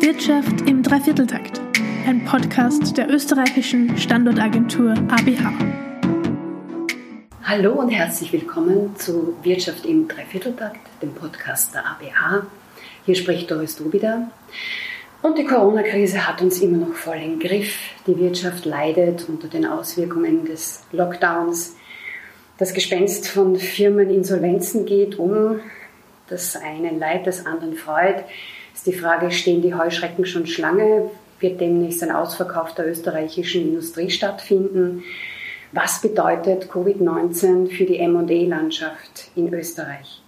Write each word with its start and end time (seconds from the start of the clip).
Wirtschaft 0.00 0.62
im 0.66 0.82
Dreivierteltakt, 0.82 1.60
ein 2.06 2.24
Podcast 2.24 2.96
der 2.96 3.10
österreichischen 3.10 3.98
Standortagentur 3.98 4.92
ABH. 4.92 5.52
Hallo 7.42 7.74
und 7.74 7.90
herzlich 7.90 8.32
willkommen 8.32 8.96
zu 8.96 9.36
Wirtschaft 9.42 9.84
im 9.84 10.08
Dreivierteltakt, 10.08 10.78
dem 11.02 11.12
Podcast 11.12 11.74
der 11.74 11.84
ABH. 11.84 12.46
Hier 13.04 13.14
spricht 13.14 13.50
Doris 13.50 13.76
Dubida. 13.76 14.30
Und 15.20 15.36
die 15.36 15.44
Corona-Krise 15.44 16.26
hat 16.26 16.40
uns 16.40 16.62
immer 16.62 16.78
noch 16.78 16.94
voll 16.94 17.18
im 17.18 17.38
Griff. 17.38 17.76
Die 18.06 18.18
Wirtschaft 18.18 18.64
leidet 18.64 19.28
unter 19.28 19.48
den 19.48 19.66
Auswirkungen 19.66 20.46
des 20.46 20.82
Lockdowns. 20.92 21.76
Das 22.56 22.72
Gespenst 22.72 23.28
von 23.28 23.56
Firmeninsolvenzen 23.56 24.86
geht 24.86 25.18
um. 25.18 25.60
Das 26.30 26.56
eine 26.56 26.90
Leid, 26.96 27.26
das 27.26 27.44
anderen 27.44 27.74
freut. 27.74 28.24
Ist 28.80 28.86
die 28.86 28.98
Frage, 28.98 29.30
stehen 29.30 29.60
die 29.60 29.74
Heuschrecken 29.74 30.24
schon 30.24 30.46
Schlange? 30.46 31.10
Wird 31.38 31.60
demnächst 31.60 32.02
ein 32.02 32.10
Ausverkauf 32.10 32.74
der 32.74 32.88
österreichischen 32.88 33.68
Industrie 33.68 34.08
stattfinden? 34.08 35.02
Was 35.72 36.00
bedeutet 36.00 36.70
Covid-19 36.72 37.68
für 37.68 37.84
die 37.84 37.98
M&E-Landschaft 37.98 39.32
in 39.36 39.52
Österreich? 39.52 40.22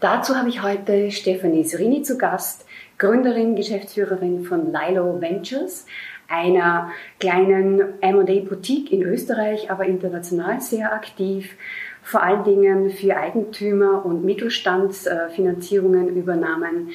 Dazu 0.00 0.34
habe 0.34 0.48
ich 0.48 0.60
heute 0.60 1.12
Stefanie 1.12 1.62
Serini 1.62 2.02
zu 2.02 2.18
Gast, 2.18 2.66
Gründerin, 2.98 3.54
Geschäftsführerin 3.54 4.42
von 4.42 4.72
Lilo 4.72 5.20
Ventures, 5.20 5.86
einer 6.26 6.90
kleinen 7.20 8.02
M&A-Boutique 8.02 8.90
in 8.92 9.04
Österreich, 9.04 9.70
aber 9.70 9.84
international 9.84 10.60
sehr 10.60 10.92
aktiv, 10.92 11.54
vor 12.02 12.24
allen 12.24 12.42
Dingen 12.42 12.90
für 12.90 13.16
Eigentümer 13.16 14.04
und 14.04 14.24
Mittelstandsfinanzierungen 14.24 16.16
übernahmen. 16.16 16.90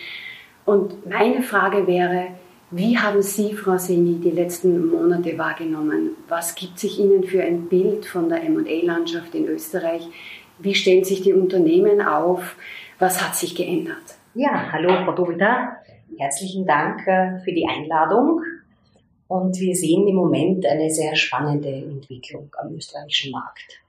Und 0.70 1.10
meine 1.10 1.42
Frage 1.42 1.88
wäre, 1.88 2.28
wie 2.70 2.96
haben 2.96 3.24
Sie, 3.24 3.54
Frau 3.54 3.80
Seni, 3.80 4.20
die 4.20 4.30
letzten 4.30 4.86
Monate 4.86 5.36
wahrgenommen? 5.36 6.12
Was 6.28 6.54
gibt 6.54 6.78
sich 6.78 7.00
Ihnen 7.00 7.24
für 7.24 7.42
ein 7.42 7.68
Bild 7.70 8.06
von 8.06 8.30
der 8.30 8.44
M&A-Landschaft 8.44 9.34
in 9.34 9.48
Österreich? 9.48 10.08
Wie 10.60 10.76
stellen 10.76 11.04
sich 11.04 11.24
die 11.24 11.34
Unternehmen 11.34 12.04
auf? 12.04 12.56
Was 13.00 13.20
hat 13.20 13.36
sich 13.36 13.56
geändert? 13.56 14.20
Ja, 14.36 14.72
hallo 14.72 14.90
Frau 15.04 15.14
Dubita. 15.14 15.78
Herzlichen 16.20 16.68
Dank 16.68 17.08
äh, 17.08 17.40
für 17.40 17.52
die 17.52 17.66
Einladung. 17.68 18.44
Und 19.28 19.60
wir 19.60 19.74
sehen 19.74 20.08
im 20.08 20.18
Moment 20.18 20.68
eine 20.68 20.92
sehr 20.92 21.16
spannende 21.16 21.70
Entwicklung 21.70 22.52
am 22.62 22.76
österreichischen 22.76 23.32
Markt. 23.32 23.82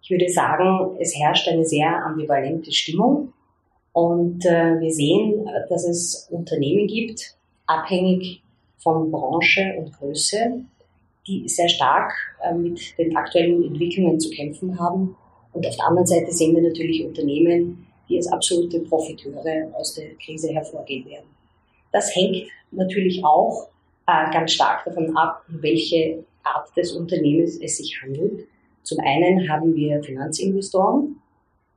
Ich 0.00 0.08
würde 0.08 0.30
sagen, 0.30 0.96
es 0.98 1.14
herrscht 1.14 1.46
eine 1.46 1.66
sehr 1.66 2.06
ambivalente 2.06 2.72
Stimmung. 2.72 3.34
Und 3.96 4.44
äh, 4.44 4.78
wir 4.78 4.92
sehen, 4.92 5.48
dass 5.70 5.88
es 5.88 6.28
Unternehmen 6.30 6.86
gibt, 6.86 7.34
abhängig 7.64 8.42
von 8.76 9.10
Branche 9.10 9.74
und 9.78 9.90
Größe, 9.90 10.66
die 11.26 11.48
sehr 11.48 11.70
stark 11.70 12.12
äh, 12.42 12.52
mit 12.52 12.78
den 12.98 13.16
aktuellen 13.16 13.64
Entwicklungen 13.64 14.20
zu 14.20 14.28
kämpfen 14.28 14.78
haben. 14.78 15.16
Und 15.54 15.66
auf 15.66 15.74
der 15.76 15.86
anderen 15.86 16.06
Seite 16.06 16.30
sehen 16.30 16.54
wir 16.54 16.62
natürlich 16.62 17.06
Unternehmen, 17.06 17.86
die 18.06 18.18
als 18.18 18.30
absolute 18.30 18.80
Profiteure 18.80 19.70
aus 19.72 19.94
der 19.94 20.14
Krise 20.22 20.52
hervorgehen 20.52 21.06
werden. 21.06 21.30
Das 21.90 22.14
hängt 22.14 22.48
natürlich 22.72 23.24
auch 23.24 23.68
äh, 24.06 24.30
ganz 24.30 24.52
stark 24.52 24.84
davon 24.84 25.16
ab, 25.16 25.42
um 25.48 25.62
welche 25.62 26.22
Art 26.42 26.68
des 26.76 26.92
Unternehmens 26.92 27.58
es 27.62 27.78
sich 27.78 27.98
handelt. 28.02 28.46
Zum 28.82 28.98
einen 29.00 29.48
haben 29.48 29.74
wir 29.74 30.02
Finanzinvestoren, 30.02 31.16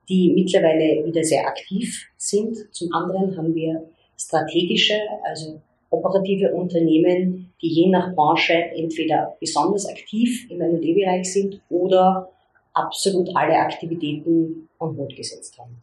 die 0.09 0.31
mittlerweile 0.33 1.05
wieder 1.05 1.23
sehr 1.23 1.47
aktiv 1.47 2.09
sind. 2.17 2.57
Zum 2.71 2.91
anderen 2.93 3.37
haben 3.37 3.55
wir 3.55 3.87
strategische, 4.17 4.95
also 5.23 5.61
operative 5.91 6.53
Unternehmen, 6.53 7.53
die 7.61 7.69
je 7.69 7.89
nach 7.89 8.13
Branche 8.13 8.53
entweder 8.53 9.37
besonders 9.39 9.87
aktiv 9.87 10.49
im 10.49 10.61
M&A-Bereich 10.61 11.31
sind 11.31 11.61
oder 11.69 12.29
absolut 12.73 13.29
alle 13.35 13.57
Aktivitäten 13.57 14.69
on 14.79 14.97
hold 14.97 15.15
gesetzt 15.15 15.57
haben. 15.57 15.81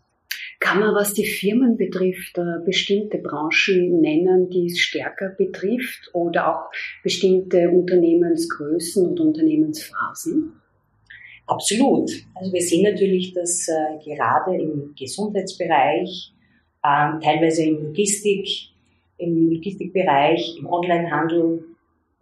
Kann 0.59 0.81
man, 0.81 0.94
was 0.94 1.12
die 1.12 1.26
Firmen 1.26 1.76
betrifft, 1.76 2.38
äh, 2.38 2.65
bestimmte 2.65 3.19
Branchen 3.19 4.00
nennen, 4.00 4.48
die 4.48 4.66
es 4.66 4.78
stärker 4.78 5.28
betrifft 5.28 6.10
oder 6.15 6.48
auch 6.48 6.70
bestimmte 7.03 7.69
Unternehmensgrößen 7.69 9.06
oder 9.06 9.25
Unternehmensphasen? 9.25 10.53
Absolut. 11.46 12.10
Also 12.34 12.52
wir 12.52 12.60
sehen 12.60 12.82
natürlich, 12.82 13.32
dass 13.32 13.68
äh, 13.68 14.04
gerade 14.04 14.56
im 14.56 14.94
Gesundheitsbereich, 14.98 16.32
äh, 16.82 17.20
teilweise 17.22 17.64
im 17.64 17.84
Logistik, 17.84 18.48
im 19.18 19.50
Logistikbereich, 19.50 20.56
im 20.58 20.66
Onlinehandel 20.66 21.64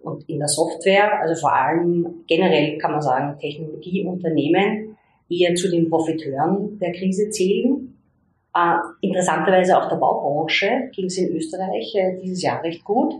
und 0.02 0.28
in 0.28 0.38
der 0.38 0.48
Software, 0.48 1.20
also 1.20 1.40
vor 1.40 1.54
allem 1.54 2.24
generell 2.26 2.76
kann 2.78 2.92
man 2.92 3.00
sagen, 3.00 3.38
Technologieunternehmen 3.38 4.96
eher 5.30 5.54
zu 5.54 5.70
den 5.70 5.88
Profiteuren 5.88 6.78
der 6.78 6.92
Krise 6.92 7.30
zählen. 7.30 7.96
Äh, 8.54 8.76
interessanterweise 9.00 9.78
auch 9.78 9.88
der 9.88 9.96
Baubranche 9.96 10.90
ging 10.94 11.06
es 11.06 11.16
in 11.16 11.34
Österreich 11.34 11.94
äh, 11.94 12.20
dieses 12.22 12.42
Jahr 12.42 12.62
recht 12.62 12.84
gut. 12.84 13.14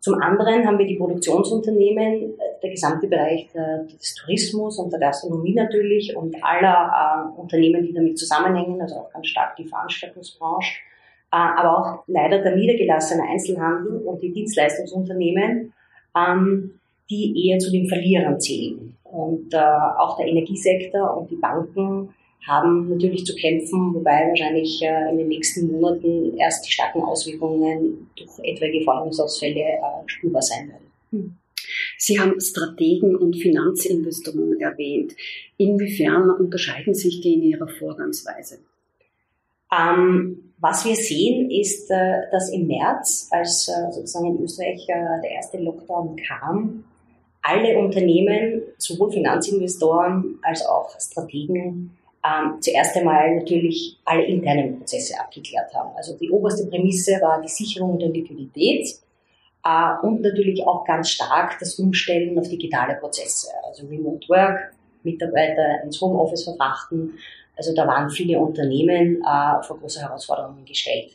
Zum 0.00 0.14
anderen 0.14 0.66
haben 0.66 0.78
wir 0.78 0.86
die 0.86 0.96
Produktionsunternehmen, 0.96 2.32
äh, 2.32 2.60
der 2.62 2.70
gesamte 2.70 3.06
Bereich 3.06 3.48
des 3.52 4.14
Tourismus 4.14 4.78
und 4.78 4.90
der 4.90 5.00
Gastronomie 5.00 5.54
natürlich 5.54 6.16
und 6.16 6.34
aller 6.42 7.34
äh, 7.36 7.40
Unternehmen, 7.40 7.86
die 7.86 7.92
damit 7.92 8.18
zusammenhängen, 8.18 8.80
also 8.80 8.96
auch 8.96 9.12
ganz 9.12 9.26
stark 9.26 9.56
die 9.56 9.66
Veranstaltungsbranche, 9.66 10.80
äh, 11.32 11.36
aber 11.36 11.78
auch 11.78 12.04
leider 12.06 12.38
der 12.38 12.56
niedergelassene 12.56 13.22
Einzelhandel 13.28 13.98
und 13.98 14.22
die 14.22 14.32
Dienstleistungsunternehmen, 14.32 15.74
ähm, 16.16 16.80
die 17.10 17.48
eher 17.48 17.58
zu 17.58 17.70
den 17.70 17.86
Verlierern 17.86 18.40
zählen. 18.40 18.96
Und 19.04 19.52
auch 19.56 20.16
der 20.16 20.28
Energiesektor 20.28 21.16
und 21.16 21.28
die 21.32 21.36
Banken 21.36 22.14
haben 22.46 22.88
natürlich 22.88 23.24
zu 23.24 23.34
kämpfen, 23.34 23.94
wobei 23.94 24.28
wahrscheinlich 24.28 24.82
äh, 24.82 25.10
in 25.10 25.18
den 25.18 25.28
nächsten 25.28 25.70
Monaten 25.70 26.36
erst 26.38 26.66
die 26.66 26.72
starken 26.72 27.02
Auswirkungen 27.02 28.10
durch 28.16 28.30
etwaige 28.42 28.82
Forderungsausfälle 28.82 29.60
äh, 29.60 29.80
spürbar 30.06 30.42
sein 30.42 30.68
werden. 30.68 30.90
Hm. 31.10 31.36
Sie 31.98 32.18
haben 32.18 32.40
Strategen 32.40 33.14
und 33.14 33.36
Finanzinvestoren 33.36 34.60
erwähnt. 34.60 35.14
Inwiefern 35.58 36.30
unterscheiden 36.30 36.94
sich 36.94 37.20
die 37.20 37.34
in 37.34 37.42
ihrer 37.42 37.68
Vorgangsweise? 37.68 38.58
Ähm, 39.70 40.52
was 40.58 40.84
wir 40.84 40.96
sehen, 40.96 41.50
ist, 41.50 41.90
äh, 41.90 42.22
dass 42.32 42.50
im 42.50 42.66
März, 42.66 43.28
als 43.30 43.70
sozusagen 43.92 44.36
in 44.36 44.42
Österreich 44.42 44.84
der 44.86 45.30
erste 45.30 45.58
Lockdown 45.58 46.16
kam, 46.16 46.84
alle 47.42 47.78
Unternehmen, 47.78 48.62
sowohl 48.76 49.12
Finanzinvestoren 49.12 50.38
als 50.42 50.64
auch 50.66 50.90
Strategen, 51.00 51.96
ähm, 52.24 52.60
zuerst 52.60 52.96
einmal 52.96 53.36
natürlich 53.36 53.98
alle 54.04 54.24
internen 54.24 54.78
Prozesse 54.78 55.18
abgeklärt 55.18 55.72
haben. 55.74 55.90
Also 55.96 56.16
die 56.18 56.30
oberste 56.30 56.66
Prämisse 56.66 57.12
war 57.20 57.40
die 57.40 57.48
Sicherung 57.48 57.98
der 57.98 58.10
Liquidität 58.10 58.88
äh, 59.64 60.06
und 60.06 60.20
natürlich 60.20 60.66
auch 60.66 60.84
ganz 60.84 61.10
stark 61.10 61.58
das 61.58 61.78
Umstellen 61.78 62.38
auf 62.38 62.48
digitale 62.48 62.96
Prozesse, 62.96 63.48
also 63.66 63.86
Remote 63.86 64.28
Work, 64.28 64.74
Mitarbeiter 65.02 65.82
ins 65.82 66.00
Homeoffice 66.00 66.44
verfrachten. 66.44 67.18
Also 67.56 67.74
da 67.74 67.86
waren 67.86 68.10
viele 68.10 68.38
Unternehmen 68.38 69.22
äh, 69.22 69.62
vor 69.62 69.78
große 69.78 70.00
Herausforderungen 70.00 70.64
gestellt. 70.64 71.12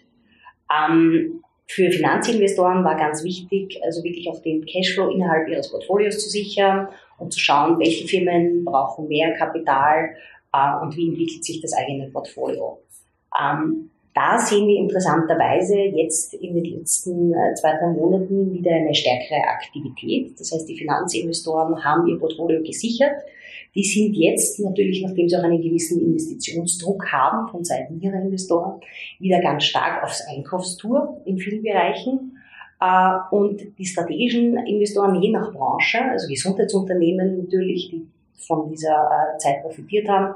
Ähm, 0.72 1.44
für 1.68 1.90
Finanzinvestoren 1.90 2.84
war 2.84 2.96
ganz 2.96 3.24
wichtig, 3.24 3.80
also 3.84 4.04
wirklich 4.04 4.30
auch 4.30 4.40
den 4.42 4.66
Cashflow 4.66 5.10
innerhalb 5.10 5.48
ihres 5.48 5.72
Portfolios 5.72 6.20
zu 6.24 6.30
sichern 6.30 6.88
und 7.18 7.34
zu 7.34 7.40
schauen, 7.40 7.80
welche 7.80 8.08
Firmen 8.08 8.64
brauchen 8.64 9.08
mehr 9.08 9.34
Kapital 9.34 10.16
äh, 10.56 10.82
und 10.82 10.96
wie 10.96 11.10
entwickelt 11.10 11.44
sich 11.44 11.62
das 11.62 11.74
eigene 11.74 12.08
Portfolio. 12.08 12.80
Ähm, 13.40 13.90
da 14.14 14.40
sehen 14.40 14.68
wir 14.68 14.78
interessanterweise 14.78 15.78
jetzt 15.78 16.34
in 16.36 16.56
den 16.56 16.64
letzten 16.64 17.34
äh, 17.34 17.54
zwei, 17.56 17.78
drei 17.78 17.88
Monaten 17.88 18.54
wieder 18.54 18.72
eine 18.72 18.96
stärkere 18.96 19.44
Aktivität. 19.44 20.40
Das 20.40 20.54
heißt, 20.54 20.70
die 20.70 20.78
Finanzinvestoren 20.78 21.84
haben 21.84 22.08
ihr 22.08 22.18
Portfolio 22.18 22.64
gesichert. 22.64 23.12
Die 23.76 23.84
sind 23.84 24.14
jetzt 24.14 24.58
natürlich, 24.62 25.04
nachdem 25.04 25.28
sie 25.28 25.36
auch 25.36 25.44
einen 25.44 25.62
gewissen 25.62 26.00
Investitionsdruck 26.00 27.12
haben 27.12 27.50
von 27.50 27.66
Seiten 27.66 28.00
ihrer 28.00 28.22
Investoren, 28.22 28.80
wieder 29.20 29.42
ganz 29.42 29.66
stark 29.66 30.02
aufs 30.02 30.26
Einkaufstour 30.30 31.22
in 31.26 31.38
vielen 31.38 31.62
Bereichen. 31.62 32.38
Äh, 32.80 33.36
und 33.36 33.78
die 33.78 33.86
strategischen 33.86 34.58
Investoren 34.66 35.22
je 35.22 35.32
nach 35.32 35.52
Branche, 35.52 36.00
also 36.10 36.30
Gesundheitsunternehmen 36.30 37.38
natürlich, 37.38 37.90
die 37.90 38.08
von 38.38 38.70
dieser 38.70 39.36
Zeit 39.40 39.62
profitiert 39.62 40.08
haben, 40.08 40.36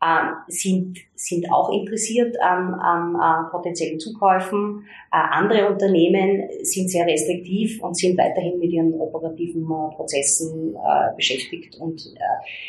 äh, 0.00 0.32
sind, 0.48 0.98
sind 1.14 1.50
auch 1.50 1.70
interessiert 1.72 2.38
an, 2.40 2.74
an, 2.74 3.16
an 3.16 3.50
potenziellen 3.50 3.98
Zukäufen. 3.98 4.84
Äh, 5.10 5.16
andere 5.30 5.70
Unternehmen 5.70 6.42
sind 6.62 6.90
sehr 6.90 7.06
restriktiv 7.06 7.82
und 7.82 7.96
sind 7.96 8.18
weiterhin 8.18 8.58
mit 8.58 8.72
ihren 8.72 8.92
operativen 8.94 9.62
äh, 9.62 9.94
Prozessen 9.94 10.74
äh, 10.74 11.16
beschäftigt 11.16 11.76
und 11.80 12.14
äh, 12.14 12.20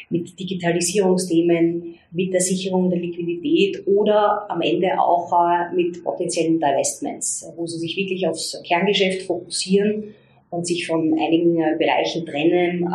mit 0.09 0.39
Digitalisierungsthemen, 0.39 1.95
mit 2.11 2.33
der 2.33 2.41
Sicherung 2.41 2.89
der 2.89 2.99
Liquidität 2.99 3.85
oder 3.85 4.49
am 4.49 4.61
Ende 4.61 4.97
auch 4.97 5.31
äh, 5.33 5.75
mit 5.75 6.01
potenziellen 6.05 6.61
Divestments, 6.61 7.51
wo 7.57 7.67
sie 7.67 7.79
sich 7.79 7.97
wirklich 7.97 8.25
aufs 8.25 8.61
Kerngeschäft 8.65 9.23
fokussieren 9.23 10.15
und 10.49 10.65
sich 10.65 10.87
von 10.87 11.13
einigen 11.19 11.55
Bereichen 11.77 12.25
trennen, 12.25 12.89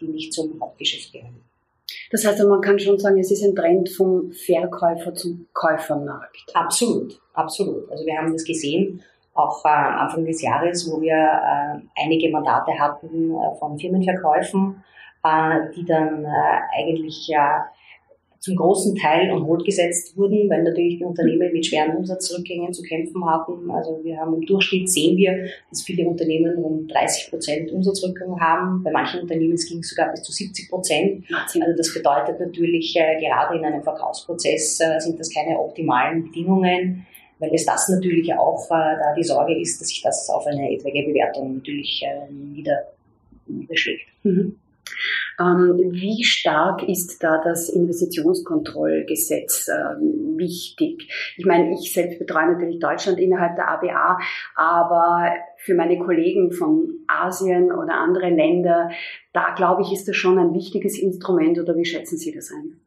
die 0.00 0.06
nicht 0.06 0.32
zum 0.32 0.60
Hauptgeschäft 0.60 1.12
gehören. 1.12 1.46
Das 2.10 2.24
heißt, 2.24 2.42
man 2.44 2.60
kann 2.60 2.78
schon 2.78 2.98
sagen, 2.98 3.18
es 3.18 3.30
ist 3.30 3.44
ein 3.44 3.54
Trend 3.54 3.88
vom 3.90 4.30
Verkäufer 4.32 5.14
zum 5.14 5.46
Käufermarkt. 5.52 6.52
Absolut, 6.54 7.20
absolut. 7.32 7.90
Also 7.90 8.06
wir 8.06 8.16
haben 8.16 8.32
das 8.32 8.44
gesehen, 8.44 9.02
auch 9.34 9.64
äh, 9.64 9.68
Anfang 9.68 10.24
des 10.24 10.42
Jahres, 10.42 10.90
wo 10.90 11.00
wir 11.00 11.14
äh, 11.14 12.02
einige 12.02 12.30
Mandate 12.30 12.78
hatten 12.78 13.32
äh, 13.32 13.58
von 13.58 13.78
Firmenverkäufen, 13.78 14.82
äh, 15.24 15.72
die 15.74 15.84
dann 15.84 16.24
äh, 16.24 16.28
eigentlich 16.78 17.26
ja 17.28 17.66
zum 18.40 18.56
großen 18.56 18.94
Teil 18.96 19.30
on 19.32 19.46
hold 19.46 19.64
gesetzt 19.64 20.16
wurden, 20.16 20.48
weil 20.48 20.62
natürlich 20.62 20.98
die 20.98 21.04
Unternehmen 21.04 21.52
mit 21.52 21.66
schweren 21.66 21.96
Umsatzrückgängen 21.96 22.72
zu 22.72 22.82
kämpfen 22.82 23.24
hatten. 23.24 23.70
Also 23.70 24.00
wir 24.02 24.16
haben 24.18 24.34
im 24.34 24.46
Durchschnitt 24.46 24.88
sehen 24.90 25.16
wir, 25.16 25.48
dass 25.70 25.82
viele 25.82 26.06
Unternehmen 26.06 26.56
rund 26.58 26.92
30 26.92 27.30
Prozent 27.30 27.72
Umsatzrückgang 27.72 28.40
haben. 28.40 28.82
Bei 28.82 28.90
manchen 28.90 29.20
Unternehmen 29.20 29.56
ging 29.56 29.78
es 29.78 29.90
sogar 29.90 30.10
bis 30.10 30.22
zu 30.22 30.32
70 30.32 30.70
Prozent. 30.70 31.24
Also 31.30 31.76
das 31.76 31.92
bedeutet 31.92 32.40
natürlich, 32.40 32.94
äh, 32.96 33.20
gerade 33.20 33.58
in 33.58 33.64
einem 33.64 33.82
Verkaufsprozess 33.82 34.80
äh, 34.80 35.00
sind 35.00 35.18
das 35.18 35.32
keine 35.32 35.58
optimalen 35.58 36.24
Bedingungen 36.24 37.06
weil 37.38 37.54
es 37.54 37.66
das 37.66 37.88
natürlich 37.88 38.32
auch 38.34 38.66
äh, 38.70 38.96
da 38.98 39.14
die 39.16 39.24
Sorge 39.24 39.58
ist, 39.60 39.80
dass 39.80 39.88
sich 39.88 40.02
das 40.02 40.28
auf 40.30 40.46
eine 40.46 40.72
etwaige 40.72 41.06
Bewertung 41.06 41.56
natürlich 41.56 42.02
äh, 42.02 42.32
nieder, 42.32 42.92
niederschlägt. 43.46 44.08
Mhm. 44.22 44.56
Ähm, 45.38 45.90
wie 45.92 46.24
stark 46.24 46.88
ist 46.88 47.22
da 47.22 47.42
das 47.44 47.68
Investitionskontrollgesetz 47.68 49.68
ähm, 49.68 50.38
wichtig? 50.38 51.12
Ich 51.36 51.44
meine, 51.44 51.74
ich 51.74 51.92
selbst 51.92 52.18
betreue 52.18 52.52
natürlich 52.52 52.78
Deutschland 52.78 53.20
innerhalb 53.20 53.56
der 53.56 53.68
ABA, 53.68 54.18
aber 54.54 55.34
für 55.58 55.74
meine 55.74 55.98
Kollegen 55.98 56.52
von 56.52 56.88
Asien 57.06 57.70
oder 57.70 57.94
andere 57.94 58.30
Länder, 58.30 58.90
da 59.34 59.54
glaube 59.54 59.82
ich, 59.82 59.92
ist 59.92 60.08
das 60.08 60.16
schon 60.16 60.38
ein 60.38 60.54
wichtiges 60.54 60.98
Instrument 60.98 61.58
oder 61.58 61.76
wie 61.76 61.84
schätzen 61.84 62.16
Sie 62.16 62.32
das 62.32 62.50
ein? 62.50 62.80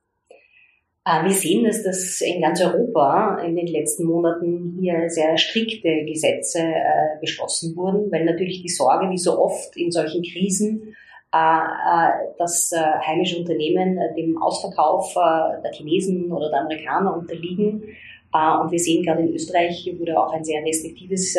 Äh, 1.05 1.25
wir 1.25 1.33
sehen, 1.33 1.65
dass 1.65 1.83
das 1.83 2.21
in 2.21 2.41
ganz 2.41 2.61
Europa 2.61 3.41
in 3.45 3.55
den 3.55 3.67
letzten 3.67 4.05
Monaten 4.05 4.77
hier 4.79 5.09
sehr 5.09 5.37
strikte 5.37 6.05
Gesetze 6.05 6.59
äh, 6.59 7.19
beschlossen 7.21 7.75
wurden, 7.75 8.11
weil 8.11 8.25
natürlich 8.25 8.63
die 8.63 8.69
Sorge, 8.69 9.09
wie 9.09 9.17
so 9.17 9.39
oft 9.39 9.75
in 9.77 9.91
solchen 9.91 10.23
Krisen, 10.23 10.95
dass 11.31 12.71
äh, 12.71 12.77
heimische 13.05 13.37
Unternehmen 13.37 13.99
dem 14.17 14.41
Ausverkauf 14.41 15.13
der 15.13 15.71
Chinesen 15.73 16.31
oder 16.31 16.49
der 16.49 16.61
Amerikaner 16.61 17.15
unterliegen. 17.15 17.83
Und 18.31 18.71
wir 18.71 18.79
sehen 18.79 19.03
gerade 19.03 19.23
in 19.23 19.33
Österreich 19.33 19.91
wurde 19.97 20.19
auch 20.19 20.31
ein 20.33 20.43
sehr 20.43 20.63
restriktives 20.63 21.35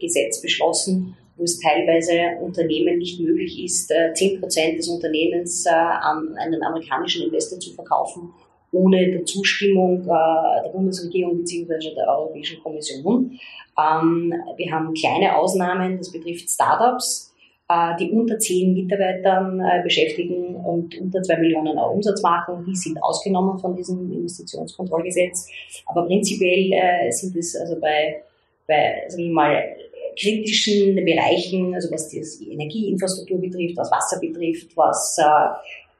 Gesetz 0.00 0.42
beschlossen, 0.42 1.16
wo 1.36 1.44
es 1.44 1.60
teilweise 1.60 2.40
Unternehmen 2.40 2.98
nicht 2.98 3.20
möglich 3.20 3.62
ist, 3.62 3.92
zehn 4.14 4.40
Prozent 4.40 4.78
des 4.78 4.88
Unternehmens 4.88 5.64
an 5.64 6.36
einen 6.38 6.60
amerikanischen 6.60 7.22
Investor 7.22 7.60
zu 7.60 7.72
verkaufen, 7.74 8.34
ohne 8.72 9.12
der 9.12 9.24
Zustimmung 9.24 10.02
der 10.02 10.70
Bundesregierung 10.72 11.38
bzw. 11.38 11.94
der 11.94 12.08
Europäischen 12.08 12.60
Kommission. 12.64 13.38
Ähm, 13.78 14.34
wir 14.56 14.72
haben 14.72 14.92
kleine 14.94 15.36
Ausnahmen, 15.36 15.98
das 15.98 16.10
betrifft 16.12 16.50
Startups 16.50 17.28
äh, 17.28 17.31
die 17.98 18.10
unter 18.10 18.38
zehn 18.38 18.74
Mitarbeitern 18.74 19.60
äh, 19.60 19.82
beschäftigen 19.82 20.56
und 20.56 20.98
unter 21.00 21.22
zwei 21.22 21.38
Millionen 21.38 21.78
Euro 21.78 21.94
Umsatz 21.94 22.22
machen, 22.22 22.64
die 22.66 22.74
sind 22.74 23.02
ausgenommen 23.02 23.58
von 23.58 23.76
diesem 23.76 24.12
Investitionskontrollgesetz. 24.12 25.48
Aber 25.86 26.06
prinzipiell 26.06 26.72
äh, 26.72 27.10
sind 27.10 27.36
es 27.36 27.56
also 27.56 27.78
bei, 27.80 28.22
bei 28.66 29.04
sag 29.08 29.20
ich 29.20 29.30
mal, 29.30 29.62
kritischen 30.18 30.96
Bereichen, 30.96 31.74
also 31.74 31.90
was 31.90 32.08
die 32.08 32.52
Energieinfrastruktur 32.52 33.40
betrifft, 33.40 33.76
was 33.76 33.90
Wasser 33.90 34.20
betrifft, 34.20 34.76
was, 34.76 35.18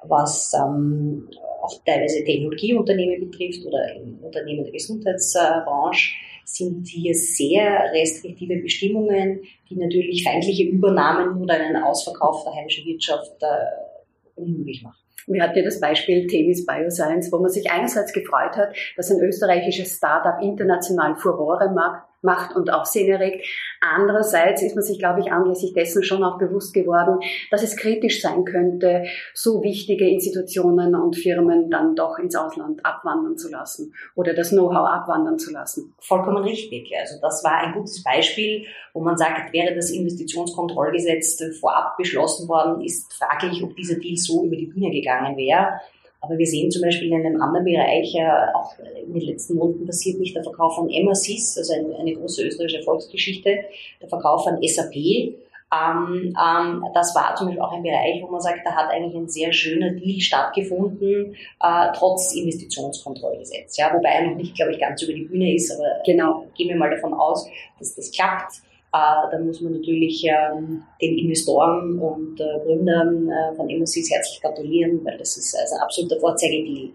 was 0.03 0.53
ähm, 0.55 1.29
auch 1.63 1.81
teilweise 1.85 2.25
Technologieunternehmen 2.25 3.31
betrifft 3.31 3.65
oder 3.65 3.79
Unternehmen 4.23 4.65
der 4.65 4.73
Gesundheitsbranche, 4.73 6.15
sind 6.45 6.87
hier 6.89 7.15
sehr 7.15 7.93
restriktive 7.93 8.57
Bestimmungen, 8.57 9.43
die 9.71 9.77
natürlich 9.77 10.25
feindliche 10.25 10.65
Übernahmen 10.65 11.41
oder 11.41 11.55
einen 11.55 11.77
Ausverkauf 11.77 12.45
der 12.45 12.55
heimischen 12.55 12.85
Wirtschaft 12.87 13.33
äh, 13.41 14.41
unmöglich 14.41 14.83
machen. 14.83 14.99
Wir 15.27 15.43
hatten 15.43 15.57
ja 15.57 15.65
das 15.65 15.81
Beispiel 15.81 16.27
Themis 16.27 16.67
Bioscience, 16.67 17.31
wo 17.31 17.39
man 17.39 17.51
sich 17.51 17.71
einerseits 17.71 18.13
gefreut 18.13 18.57
hat, 18.57 18.75
dass 18.97 19.11
ein 19.11 19.21
österreichisches 19.21 19.97
Startup 19.97 20.43
international 20.43 21.15
Furore 21.17 21.71
macht, 21.71 22.03
macht 22.23 22.55
und 22.57 22.73
Aufsehen 22.73 23.11
erregt. 23.11 23.45
Andererseits 23.81 24.63
ist 24.63 24.75
man 24.75 24.85
sich, 24.85 24.99
glaube 24.99 25.21
ich, 25.21 25.33
anlässlich 25.33 25.73
dessen 25.73 26.03
schon 26.03 26.23
auch 26.23 26.39
bewusst 26.39 26.73
geworden, 26.73 27.19
dass 27.51 27.63
es 27.63 27.77
kritisch 27.77 28.23
sein 28.23 28.45
könnte, 28.45 29.05
so 29.35 29.63
wichtige 29.63 30.09
Institutionen 30.09 30.95
und 30.95 31.17
Firmen 31.17 31.71
dann 31.71 31.97
doch 31.97 32.19
ins 32.19 32.37
Ausland 32.37 32.85
abwandern 32.87 33.37
zu 33.37 33.51
lassen 33.51 33.93
oder 34.15 34.35
das 34.35 34.51
Know-how 34.51 34.89
abwandern 34.89 35.39
zu 35.39 35.53
lassen. 35.53 35.95
Vollkommen 35.99 36.45
richtig. 36.45 36.93
Also 36.99 37.17
das 37.21 37.43
war 37.45 37.59
ein 37.59 37.73
gutes 37.73 38.03
Beispiel, 38.03 38.67
wo 38.93 39.01
man 39.01 39.17
sagt, 39.17 39.53
wäre 39.53 39.75
das 39.75 39.91
Investitionskontrollgesetz 39.91 41.43
vorab 41.61 41.97
beschlossen 41.97 42.49
worden, 42.49 42.83
ist 42.83 43.13
fraglich, 43.13 43.63
ob 43.63 43.75
dieser 43.77 43.99
Deal 43.99 44.17
so 44.17 44.45
über 44.45 44.57
die 44.57 44.67
Bühne 44.67 44.91
gegangen 44.91 45.37
wäre. 45.37 45.81
Aber 46.23 46.39
wir 46.39 46.47
sehen 46.47 46.71
zum 46.71 46.83
Beispiel 46.83 47.09
in 47.09 47.15
einem 47.15 47.43
anderen 47.43 47.65
Bereich, 47.65 48.15
äh, 48.15 48.55
auch 48.55 48.73
in 48.79 49.13
den 49.13 49.23
letzten 49.23 49.57
Monaten 49.57 49.85
passiert 49.85 50.21
nicht 50.21 50.37
der 50.37 50.45
Verkauf 50.45 50.77
von 50.77 50.87
MRCs, 50.87 51.59
also 51.59 51.75
eine, 51.75 52.15
große 52.15 52.45
österreichische 52.45 52.79
Erfolgsgeschichte, 52.79 53.59
der 54.01 54.09
Verkauf 54.09 54.45
von 54.45 54.63
SAP. 54.63 54.95
Ähm, 54.95 56.37
ähm, 56.39 56.85
das 56.95 57.15
war 57.17 57.35
zum 57.35 57.49
Beispiel 57.49 57.63
auch 57.63 57.73
ein 57.73 57.83
Bereich, 57.83 58.23
wo 58.23 58.29
man 58.29 58.41
sagt, 58.41 58.61
da 58.65 58.73
hat 58.73 58.91
eigentlich 58.91 59.17
ein 59.17 59.29
sehr 59.29 59.53
schöner 59.53 59.91
Deal 59.91 60.21
stattgefunden, 60.21 61.35
äh, 61.61 61.89
trotz 61.97 62.35
Investitionskontrollgesetz. 62.35 63.77
Ja, 63.79 63.93
wobei 63.93 64.11
er 64.11 64.29
noch 64.29 64.37
nicht, 64.37 64.55
glaube 64.55 64.73
ich, 64.73 64.79
ganz 64.79 65.03
über 65.03 65.15
die 65.15 65.25
Bühne 65.25 65.55
ist, 65.55 65.73
aber 65.73 66.03
genau, 66.07 66.47
gehen 66.55 66.69
wir 66.69 66.77
mal 66.77 66.91
davon 66.91 67.15
aus, 67.15 67.49
dass 67.81 67.97
das 67.97 68.13
klappt. 68.13 68.63
Äh, 68.95 69.31
dann 69.31 69.47
muss 69.47 69.63
man 69.63 69.73
natürlich 69.73 70.23
ähm, 70.25 70.83
den 71.01 71.17
Investoren 71.17 71.99
und 71.99 72.39
äh, 72.39 72.45
Gründern 72.63 73.27
äh, 73.27 73.57
von 73.57 73.71
MSCs 73.71 74.11
herzlich 74.11 74.43
gratulieren, 74.43 75.03
weil 75.03 75.17
das 75.17 75.35
ist 75.39 75.57
also 75.59 75.77
ein 75.77 75.81
absoluter 75.81 76.21
Vorzeigedeal. 76.21 76.91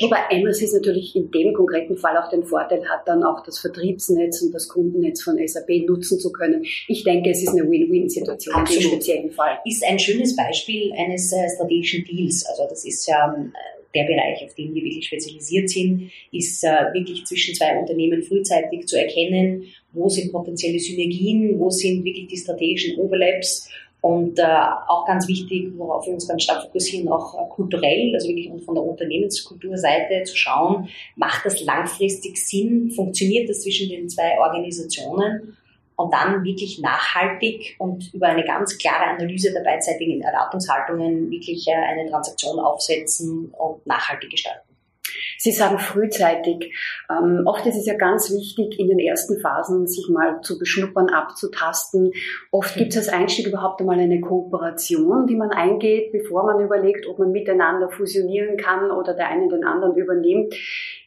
Wobei 0.00 0.18
MSCs 0.30 0.74
natürlich 0.74 1.16
in 1.16 1.32
dem 1.32 1.52
konkreten 1.52 1.96
Fall 1.96 2.16
auch 2.16 2.30
den 2.30 2.44
Vorteil 2.44 2.88
hat, 2.88 3.08
dann 3.08 3.24
auch 3.24 3.42
das 3.44 3.58
Vertriebsnetz 3.58 4.42
und 4.42 4.52
das 4.52 4.68
Kundennetz 4.68 5.24
von 5.24 5.36
SAP 5.44 5.68
nutzen 5.88 6.20
zu 6.20 6.30
können. 6.30 6.64
Ich 6.86 7.02
denke, 7.02 7.30
es 7.30 7.42
ist 7.42 7.48
eine 7.48 7.68
Win-Win-Situation 7.68 8.54
in 8.56 8.72
dem 8.72 8.80
speziellen 8.82 9.30
Fall. 9.32 9.58
Ist 9.64 9.84
ein 9.84 9.98
schönes 9.98 10.36
Beispiel 10.36 10.92
eines 10.92 11.34
strategischen 11.56 12.04
Deals. 12.04 12.46
Also 12.46 12.68
das 12.68 12.84
ist 12.84 13.08
ja 13.08 13.34
ähm, 13.36 13.52
der 13.94 14.04
Bereich, 14.04 14.44
auf 14.44 14.54
den 14.54 14.74
wir 14.74 14.82
wirklich 14.82 15.06
spezialisiert 15.06 15.68
sind, 15.70 16.10
ist 16.32 16.64
äh, 16.64 16.92
wirklich 16.92 17.24
zwischen 17.24 17.54
zwei 17.54 17.78
Unternehmen 17.78 18.22
frühzeitig 18.22 18.86
zu 18.86 18.98
erkennen, 18.98 19.64
wo 19.94 20.08
sind 20.08 20.32
potenzielle 20.32 20.78
Synergien, 20.78 21.58
wo 21.58 21.70
sind 21.70 22.04
wirklich 22.04 22.26
die 22.26 22.36
strategischen 22.36 22.98
Overlaps 22.98 23.68
und 24.04 24.38
äh, 24.38 24.42
auch 24.86 25.06
ganz 25.06 25.26
wichtig, 25.28 25.72
worauf 25.78 26.06
wir 26.06 26.12
uns 26.12 26.28
ganz 26.28 26.42
stark 26.42 26.62
fokussieren, 26.64 27.08
auch 27.08 27.34
äh, 27.34 27.48
kulturell, 27.48 28.12
also 28.12 28.28
wirklich 28.28 28.50
von 28.62 28.74
der 28.74 28.84
Unternehmenskulturseite 28.84 30.24
zu 30.24 30.36
schauen, 30.36 30.90
macht 31.16 31.46
das 31.46 31.64
langfristig 31.64 32.36
Sinn, 32.36 32.90
funktioniert 32.90 33.48
das 33.48 33.62
zwischen 33.62 33.88
den 33.88 34.10
zwei 34.10 34.38
Organisationen 34.38 35.56
und 35.96 36.12
dann 36.12 36.44
wirklich 36.44 36.80
nachhaltig 36.80 37.76
und 37.78 38.12
über 38.12 38.26
eine 38.26 38.44
ganz 38.44 38.76
klare 38.76 39.04
Analyse 39.04 39.54
der 39.54 39.60
beidseitigen 39.60 40.20
Erwartungshaltungen 40.20 41.30
wirklich 41.30 41.66
äh, 41.66 41.72
eine 41.72 42.10
Transaktion 42.10 42.58
aufsetzen 42.58 43.54
und 43.58 43.86
nachhaltig 43.86 44.28
gestalten. 44.30 44.73
Sie 45.44 45.52
sagen 45.52 45.78
frühzeitig. 45.78 46.74
Ähm, 47.10 47.42
oft 47.44 47.66
ist 47.66 47.76
es 47.76 47.84
ja 47.84 47.98
ganz 47.98 48.32
wichtig, 48.32 48.78
in 48.80 48.88
den 48.88 48.98
ersten 48.98 49.38
Phasen 49.40 49.86
sich 49.86 50.08
mal 50.08 50.40
zu 50.40 50.58
beschnuppern, 50.58 51.10
abzutasten. 51.10 52.12
Oft 52.50 52.74
gibt 52.76 52.92
es 52.92 52.96
als 52.96 53.08
Einstieg 53.10 53.48
überhaupt 53.48 53.78
einmal 53.78 54.00
eine 54.00 54.22
Kooperation, 54.22 55.26
die 55.26 55.36
man 55.36 55.50
eingeht, 55.50 56.12
bevor 56.12 56.44
man 56.46 56.64
überlegt, 56.64 57.06
ob 57.06 57.18
man 57.18 57.30
miteinander 57.30 57.90
fusionieren 57.90 58.56
kann 58.56 58.90
oder 58.90 59.12
der 59.12 59.28
eine 59.28 59.46
den 59.48 59.64
anderen 59.64 59.94
übernimmt. 59.96 60.54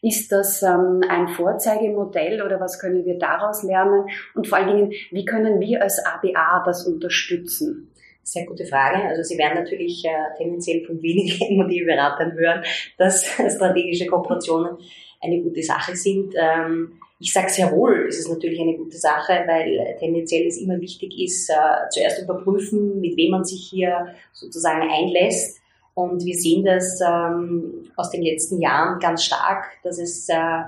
Ist 0.04 0.32
das 0.32 0.62
ähm, 0.62 1.02
ein 1.10 1.30
Vorzeigemodell 1.30 2.44
oder 2.44 2.60
was 2.60 2.78
können 2.78 3.06
wir 3.06 3.18
daraus 3.18 3.64
lernen? 3.64 4.06
Und 4.36 4.48
vor 4.48 4.60
allen 4.60 4.68
Dingen, 4.68 4.92
wie 5.10 5.26
können 5.26 5.60
wir 5.60 5.82
als 5.82 6.00
ABA 6.06 6.62
das 6.64 6.86
unterstützen? 6.86 7.92
Sehr 8.28 8.46
gute 8.46 8.66
Frage. 8.66 9.08
Also 9.08 9.24
Sie 9.24 9.38
werden 9.38 9.64
natürlich 9.64 10.04
äh, 10.04 10.10
tendenziell 10.38 10.84
von 10.86 11.02
wenigen 11.02 11.60
MD-Beratern 11.64 12.34
hören, 12.34 12.62
dass 12.98 13.24
strategische 13.56 14.06
Kooperationen 14.06 14.78
eine 15.22 15.42
gute 15.42 15.64
Sache 15.64 15.96
sind. 15.96 16.34
Ähm, 16.38 17.00
ich 17.22 17.32
sage 17.32 17.48
sehr 17.50 17.72
wohl, 17.72 18.06
ist 18.10 18.20
es 18.20 18.28
natürlich 18.28 18.60
eine 18.60 18.76
gute 18.76 18.98
Sache, 18.98 19.46
weil 19.48 19.96
tendenziell 19.98 20.46
es 20.46 20.58
immer 20.58 20.78
wichtig 20.82 21.18
ist, 21.18 21.50
äh, 21.50 21.88
zuerst 21.90 22.22
überprüfen, 22.22 23.00
mit 23.00 23.16
wem 23.16 23.32
man 23.32 23.46
sich 23.46 23.70
hier 23.70 24.14
sozusagen 24.34 24.82
einlässt. 24.82 25.62
Und 25.94 26.26
wir 26.26 26.36
sehen 26.36 26.66
das 26.66 27.00
ähm, 27.00 27.90
aus 27.96 28.10
den 28.10 28.24
letzten 28.24 28.60
Jahren 28.62 29.00
ganz 29.00 29.24
stark, 29.24 29.68
dass 29.84 30.00
es 30.00 30.28
äh, 30.28 30.64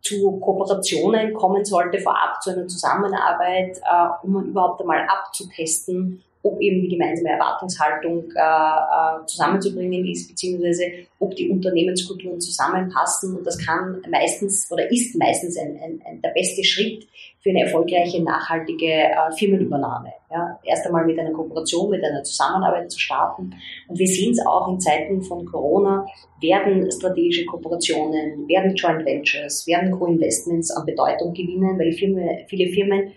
zu 0.00 0.40
Kooperationen 0.40 1.32
kommen 1.32 1.64
sollte, 1.64 2.00
vorab 2.00 2.42
zu 2.42 2.50
einer 2.50 2.66
Zusammenarbeit, 2.66 3.78
äh, 3.78 4.26
um 4.26 4.46
überhaupt 4.46 4.80
einmal 4.80 5.06
abzutesten, 5.06 6.24
ob 6.42 6.60
eben 6.60 6.82
die 6.82 6.88
gemeinsame 6.88 7.30
Erwartungshaltung 7.30 8.30
äh, 8.34 8.40
äh, 8.40 9.26
zusammenzubringen 9.26 10.06
ist, 10.06 10.28
beziehungsweise 10.28 10.84
ob 11.18 11.34
die 11.36 11.48
Unternehmenskulturen 11.50 12.40
zusammenpassen. 12.40 13.36
Und 13.36 13.46
das 13.46 13.58
kann 13.58 14.02
meistens 14.10 14.70
oder 14.70 14.90
ist 14.90 15.16
meistens 15.16 15.56
ein, 15.56 15.78
ein, 15.82 16.02
ein 16.04 16.22
der 16.22 16.30
beste 16.30 16.64
Schritt 16.64 17.06
für 17.40 17.50
eine 17.50 17.64
erfolgreiche, 17.64 18.22
nachhaltige 18.22 18.86
äh, 18.86 19.32
Firmenübernahme. 19.36 20.12
Ja, 20.32 20.58
erst 20.64 20.86
einmal 20.86 21.04
mit 21.04 21.18
einer 21.18 21.32
Kooperation, 21.32 21.90
mit 21.90 22.02
einer 22.02 22.22
Zusammenarbeit 22.22 22.90
zu 22.90 22.98
starten. 22.98 23.54
Und 23.86 23.98
wir 23.98 24.06
sehen 24.06 24.32
es 24.32 24.46
auch 24.46 24.66
in 24.68 24.80
Zeiten 24.80 25.20
von 25.20 25.44
Corona, 25.44 26.06
werden 26.40 26.90
strategische 26.90 27.44
Kooperationen, 27.44 28.48
werden 28.48 28.74
Joint 28.74 29.04
Ventures, 29.04 29.66
werden 29.66 29.90
Co-Investments 29.90 30.70
an 30.70 30.86
Bedeutung 30.86 31.34
gewinnen, 31.34 31.78
weil 31.78 31.92
Firmen, 31.92 32.46
viele 32.48 32.72
Firmen 32.72 33.12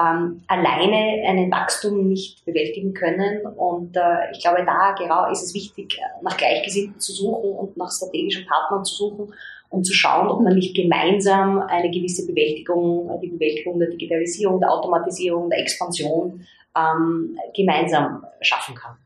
ähm, 0.00 0.42
alleine 0.46 1.26
einen 1.26 1.50
Wachstum 1.50 2.06
nicht 2.06 2.44
bewältigen 2.44 2.94
können. 2.94 3.44
Und 3.46 3.96
äh, 3.96 4.30
ich 4.30 4.40
glaube, 4.40 4.64
da 4.64 4.94
genau 4.96 5.28
ist 5.28 5.42
es 5.42 5.52
wichtig, 5.54 5.98
nach 6.22 6.36
Gleichgesinnten 6.36 7.00
zu 7.00 7.12
suchen 7.12 7.50
und 7.50 7.76
nach 7.76 7.90
strategischen 7.90 8.46
Partnern 8.46 8.84
zu 8.84 8.94
suchen 8.94 9.34
um 9.70 9.84
zu 9.84 9.94
schauen, 9.94 10.28
ob 10.28 10.40
man 10.42 10.54
nicht 10.54 10.74
gemeinsam 10.74 11.60
eine 11.60 11.90
gewisse 11.90 12.26
Bewältigung, 12.26 13.08
die 13.22 13.28
Bewältigung 13.28 13.78
der 13.78 13.88
Digitalisierung, 13.88 14.58
der 14.58 14.72
Automatisierung, 14.72 15.48
der 15.48 15.60
Expansion 15.60 16.44
ähm, 16.76 17.38
gemeinsam 17.54 18.24
schaffen 18.40 18.74
kann. 18.74 18.96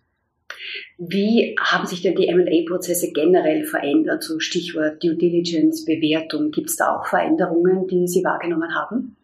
Wie 0.97 1.57
haben 1.61 1.87
sich 1.87 2.03
denn 2.03 2.15
die 2.15 2.29
M&A-Prozesse 2.29 3.13
generell 3.13 3.65
verändert? 3.65 4.23
So 4.23 4.39
Stichwort 4.39 5.03
Due 5.03 5.17
Diligence, 5.17 5.85
Bewertung. 5.85 6.51
Gibt 6.51 6.71
es 6.71 6.77
da 6.77 6.97
auch 6.97 7.07
Veränderungen, 7.07 7.87
die 7.87 8.07
Sie 8.07 8.25
wahrgenommen 8.25 8.75
haben? 8.75 9.17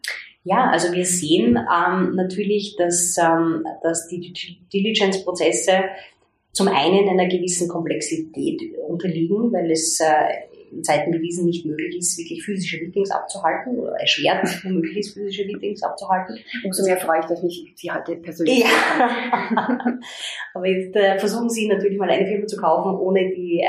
Ja, 0.43 0.69
also 0.69 0.91
wir 0.93 1.05
sehen 1.05 1.57
ähm, 1.57 2.15
natürlich, 2.15 2.75
dass, 2.75 3.15
ähm, 3.17 3.65
dass 3.83 4.07
die 4.07 4.19
Due 4.19 4.57
Diligence-Prozesse 4.73 5.83
zum 6.51 6.67
einen 6.67 7.07
einer 7.07 7.27
gewissen 7.27 7.67
Komplexität 7.67 8.61
unterliegen, 8.87 9.53
weil 9.53 9.71
es 9.71 9.99
äh, 9.99 10.50
in 10.71 10.83
Zeiten 10.83 11.13
wie 11.13 11.19
diesen 11.19 11.45
nicht 11.45 11.65
möglich 11.65 11.97
ist, 11.97 12.17
wirklich 12.17 12.43
physische 12.43 12.77
Meetings 12.77 13.11
abzuhalten 13.11 13.77
oder 13.79 13.93
erschwert 13.93 14.43
nicht 14.43 14.63
möglich 14.65 14.97
ist, 14.97 15.13
physische 15.13 15.45
Meetings 15.45 15.83
abzuhalten. 15.83 16.37
Umso 16.63 16.85
mehr 16.85 16.97
freue 16.97 17.19
ich, 17.19 17.25
dass 17.25 17.43
mich 17.43 17.71
Sie 17.75 17.91
heute 17.91 18.15
persönlich 18.15 18.59
ja. 18.59 18.67
Aber 20.53 20.67
jetzt 20.67 20.95
äh, 20.95 21.19
versuchen 21.19 21.49
Sie 21.49 21.67
natürlich 21.67 21.97
mal 21.97 22.09
eine 22.09 22.27
Firma 22.27 22.47
zu 22.47 22.57
kaufen, 22.57 22.97
ohne 22.99 23.29
die, 23.29 23.59
äh, 23.59 23.67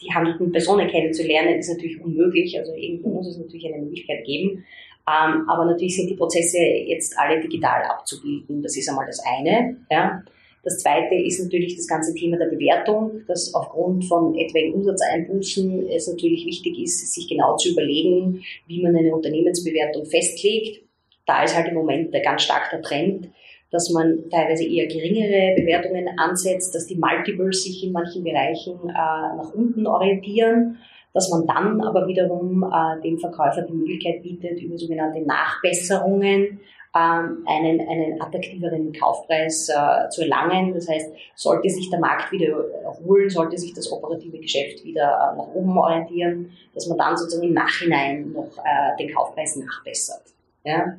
die 0.00 0.12
handelnden 0.12 0.52
Personen 0.52 0.88
kennenzulernen, 0.88 1.58
ist 1.58 1.72
natürlich 1.72 2.02
unmöglich. 2.02 2.58
Also 2.58 2.72
irgendwo 2.74 3.10
muss 3.10 3.28
es 3.28 3.38
natürlich 3.38 3.66
eine 3.66 3.82
Möglichkeit 3.82 4.24
geben. 4.24 4.64
Ähm, 5.08 5.48
aber 5.48 5.64
natürlich 5.64 5.96
sind 5.96 6.08
die 6.08 6.16
Prozesse 6.16 6.58
jetzt 6.58 7.18
alle 7.18 7.40
digital 7.40 7.82
abzubilden. 7.84 8.62
Das 8.62 8.76
ist 8.76 8.88
einmal 8.88 9.06
das 9.06 9.20
eine. 9.24 9.76
Ja. 9.90 10.22
Das 10.62 10.78
zweite 10.78 11.14
ist 11.14 11.42
natürlich 11.42 11.76
das 11.76 11.86
ganze 11.86 12.14
Thema 12.14 12.36
der 12.36 12.46
Bewertung, 12.46 13.22
dass 13.26 13.54
aufgrund 13.54 14.04
von 14.04 14.36
etwaigen 14.36 14.74
Umsatzeinbußen 14.74 15.88
es 15.88 16.06
natürlich 16.06 16.44
wichtig 16.44 16.78
ist, 16.78 17.12
sich 17.12 17.28
genau 17.28 17.56
zu 17.56 17.70
überlegen, 17.70 18.42
wie 18.66 18.82
man 18.82 18.94
eine 18.94 19.14
Unternehmensbewertung 19.14 20.04
festlegt. 20.04 20.82
Da 21.26 21.44
ist 21.44 21.56
halt 21.56 21.68
im 21.68 21.74
Moment 21.74 22.12
ganz 22.22 22.42
stark 22.42 22.70
der 22.70 22.82
Trend, 22.82 23.30
dass 23.70 23.90
man 23.90 24.28
teilweise 24.30 24.64
eher 24.64 24.86
geringere 24.86 25.54
Bewertungen 25.56 26.08
ansetzt, 26.18 26.74
dass 26.74 26.86
die 26.86 26.96
Multiples 26.96 27.62
sich 27.62 27.84
in 27.84 27.92
manchen 27.92 28.24
Bereichen 28.24 28.78
äh, 28.88 28.92
nach 28.92 29.54
unten 29.54 29.86
orientieren, 29.86 30.78
dass 31.14 31.30
man 31.30 31.46
dann 31.46 31.80
aber 31.80 32.06
wiederum 32.06 32.64
äh, 32.64 33.00
dem 33.02 33.18
Verkäufer 33.18 33.62
die 33.62 33.72
Möglichkeit 33.72 34.22
bietet, 34.22 34.60
über 34.60 34.76
sogenannte 34.76 35.20
Nachbesserungen 35.22 36.60
ähm, 36.94 37.44
einen, 37.46 37.80
einen 37.88 38.20
attraktiveren 38.20 38.92
Kaufpreis 38.92 39.68
äh, 39.68 40.08
zu 40.10 40.22
erlangen. 40.22 40.74
Das 40.74 40.88
heißt, 40.88 41.12
sollte 41.36 41.68
sich 41.68 41.88
der 41.88 42.00
Markt 42.00 42.32
wieder 42.32 42.48
erholen, 42.82 43.30
sollte 43.30 43.56
sich 43.58 43.72
das 43.74 43.90
operative 43.92 44.38
Geschäft 44.38 44.84
wieder 44.84 45.02
äh, 45.02 45.36
nach 45.36 45.54
oben 45.54 45.76
orientieren, 45.78 46.50
dass 46.74 46.88
man 46.88 46.98
dann 46.98 47.16
sozusagen 47.16 47.46
im 47.46 47.54
Nachhinein 47.54 48.32
noch 48.32 48.58
äh, 48.58 48.96
den 48.98 49.14
Kaufpreis 49.14 49.56
nachbessert. 49.56 50.22
Ja. 50.64 50.98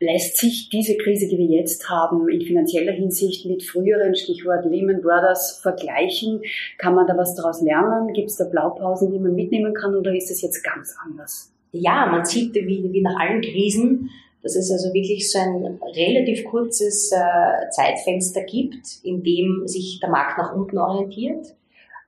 Lässt 0.00 0.38
sich 0.38 0.68
diese 0.68 0.96
Krise, 0.96 1.28
die 1.28 1.38
wir 1.38 1.46
jetzt 1.46 1.88
haben, 1.88 2.28
in 2.28 2.40
finanzieller 2.40 2.92
Hinsicht 2.92 3.46
mit 3.46 3.62
früheren, 3.62 4.16
Stichwort 4.16 4.64
Lehman 4.64 5.00
Brothers, 5.00 5.60
vergleichen? 5.62 6.42
Kann 6.78 6.96
man 6.96 7.06
da 7.06 7.16
was 7.16 7.36
daraus 7.36 7.62
lernen? 7.62 8.12
Gibt 8.12 8.30
es 8.30 8.36
da 8.36 8.44
Blaupausen, 8.44 9.12
die 9.12 9.20
man 9.20 9.36
mitnehmen 9.36 9.74
kann 9.74 9.94
oder 9.94 10.12
ist 10.12 10.30
es 10.30 10.42
jetzt 10.42 10.64
ganz 10.64 10.96
anders? 11.04 11.52
Ja, 11.70 12.06
man 12.06 12.24
sieht, 12.24 12.52
wie, 12.54 12.92
wie 12.92 13.00
nach 13.00 13.18
allen 13.20 13.42
Krisen, 13.42 14.10
dass 14.42 14.56
es 14.56 14.70
also 14.70 14.92
wirklich 14.92 15.30
so 15.30 15.38
ein 15.38 15.80
relativ 15.94 16.44
kurzes 16.44 17.12
äh, 17.12 17.70
Zeitfenster 17.70 18.42
gibt, 18.42 18.98
in 19.04 19.22
dem 19.22 19.66
sich 19.66 20.00
der 20.00 20.10
Markt 20.10 20.38
nach 20.38 20.54
unten 20.54 20.78
orientiert. 20.78 21.54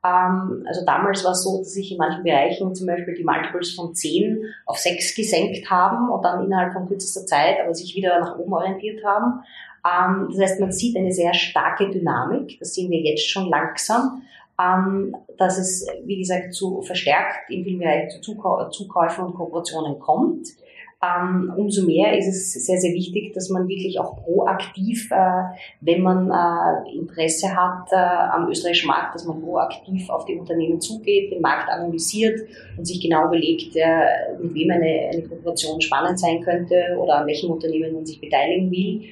Ähm, 0.05 0.65
also 0.67 0.85
damals 0.85 1.25
war 1.25 1.33
es 1.33 1.45
so, 1.45 1.59
dass 1.59 1.73
sich 1.73 1.93
in 1.93 1.99
manchen 1.99 2.25
Bereichen 2.25 2.75
zum 2.75 2.87
Beispiel 2.87 3.15
die 3.15 3.25
Multiples 3.25 3.75
von 3.75 3.95
10 3.95 4.45
auf 4.67 4.79
6 4.79 5.15
gesenkt 5.15 5.71
haben 5.71 6.11
und 6.11 6.23
dann 6.25 6.45
innerhalb 6.45 6.73
von 6.73 6.89
kürzester 6.89 7.25
Zeit 7.25 7.59
aber 7.63 7.73
sich 7.73 7.95
wieder 7.95 8.19
nach 8.19 8.37
oben 8.39 8.53
orientiert 8.53 9.05
haben. 9.05 9.45
Ähm, 9.87 10.29
das 10.31 10.51
heißt, 10.51 10.61
man 10.61 10.73
sieht 10.73 10.97
eine 10.97 11.13
sehr 11.13 11.35
starke 11.35 11.89
Dynamik, 11.89 12.59
das 12.59 12.75
sehen 12.75 12.91
wir 12.91 13.01
jetzt 13.01 13.29
schon 13.31 13.49
langsam, 13.49 14.23
ähm, 14.61 15.17
dass 15.39 15.59
es, 15.59 15.87
wie 16.05 16.19
gesagt, 16.19 16.53
zu 16.53 16.83
verstärkt 16.83 17.49
in 17.49 17.65
vielen 17.65 17.79
Bereichen 17.79 18.11
zu 18.11 18.21
Zukäufen 18.21 19.25
und 19.25 19.35
Kooperationen 19.35 19.99
kommt 20.01 20.49
ähm, 21.05 21.53
umso 21.57 21.85
mehr 21.85 22.17
ist 22.17 22.29
es 22.29 22.53
sehr, 22.53 22.79
sehr 22.79 22.93
wichtig, 22.93 23.33
dass 23.33 23.51
man 23.51 23.69
wirklich 23.69 23.99
auch 23.99 24.23
proaktiv, 24.23 25.11
äh, 25.11 25.43
wenn 25.81 26.03
man 26.03 26.31
äh, 26.31 26.97
Interesse 26.97 27.55
hat 27.55 27.89
äh, 27.91 27.97
am 27.97 28.49
österreichischen 28.49 28.89
Markt, 28.89 29.15
dass 29.15 29.25
man 29.25 29.43
proaktiv 29.43 30.09
auf 30.09 30.25
die 30.25 30.37
Unternehmen 30.37 30.81
zugeht, 30.81 31.33
den 31.33 31.41
Markt 31.41 31.69
analysiert 31.69 32.41
und 32.77 32.87
sich 32.87 33.01
genau 33.01 33.27
überlegt, 33.27 33.75
äh, 33.77 34.37
mit 34.41 34.55
wem 34.55 34.71
eine, 34.71 35.11
eine 35.13 35.23
Kooperation 35.23 35.81
spannend 35.81 36.19
sein 36.19 36.41
könnte 36.41 36.97
oder 36.99 37.19
an 37.19 37.27
welchem 37.27 37.51
Unternehmen 37.51 37.95
man 37.95 38.07
sich 38.07 38.21
beteiligen 38.21 38.71
will. 38.71 39.03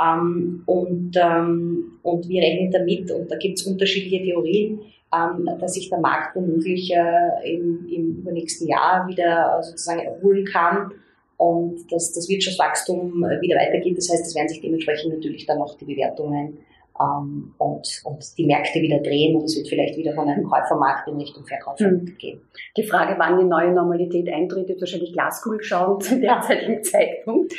Ähm, 0.00 0.62
und, 0.66 1.12
ähm, 1.16 1.98
und 2.02 2.28
wir 2.28 2.42
rechnen 2.42 2.70
damit, 2.70 3.10
und 3.10 3.30
da 3.30 3.36
gibt 3.36 3.58
es 3.58 3.66
unterschiedliche 3.66 4.24
Theorien, 4.24 4.80
ähm, 5.14 5.48
dass 5.60 5.74
sich 5.74 5.88
der 5.88 6.00
Markt 6.00 6.36
womöglich 6.36 6.92
äh, 6.92 7.54
im, 7.54 7.88
im 7.88 8.16
übernächsten 8.18 8.68
Jahr 8.68 9.08
wieder 9.08 9.60
sozusagen 9.62 10.00
erholen 10.00 10.44
kann 10.44 10.92
und 11.38 11.90
dass 11.90 12.12
das 12.12 12.28
Wirtschaftswachstum 12.28 13.24
äh, 13.24 13.40
wieder 13.40 13.56
weitergeht. 13.56 13.96
Das 13.96 14.10
heißt, 14.10 14.26
es 14.26 14.34
werden 14.34 14.48
sich 14.48 14.60
dementsprechend 14.60 15.14
natürlich 15.14 15.46
dann 15.46 15.62
auch 15.62 15.78
die 15.78 15.84
Bewertungen 15.84 16.58
ähm, 17.00 17.54
und, 17.58 18.02
und 18.04 18.38
die 18.38 18.44
Märkte 18.44 18.80
wieder 18.80 18.98
drehen 18.98 19.36
und 19.36 19.44
es 19.44 19.56
wird 19.56 19.68
vielleicht 19.68 19.96
wieder 19.96 20.14
von 20.14 20.28
einem 20.28 20.44
Käufermarkt 20.44 21.06
in 21.06 21.16
Richtung 21.16 21.46
Verkäufermarkt 21.46 22.08
mhm. 22.08 22.18
gehen. 22.18 22.40
Die 22.76 22.82
Frage, 22.82 23.14
wann 23.18 23.38
die 23.38 23.44
neue 23.44 23.72
Normalität 23.72 24.28
eintritt, 24.32 24.68
ist 24.68 24.80
wahrscheinlich 24.80 25.12
Glaskugel 25.12 25.62
schauen 25.62 26.00
zu 26.00 26.20
derzeitigen 26.20 26.82
Zeitpunkt. 26.82 27.54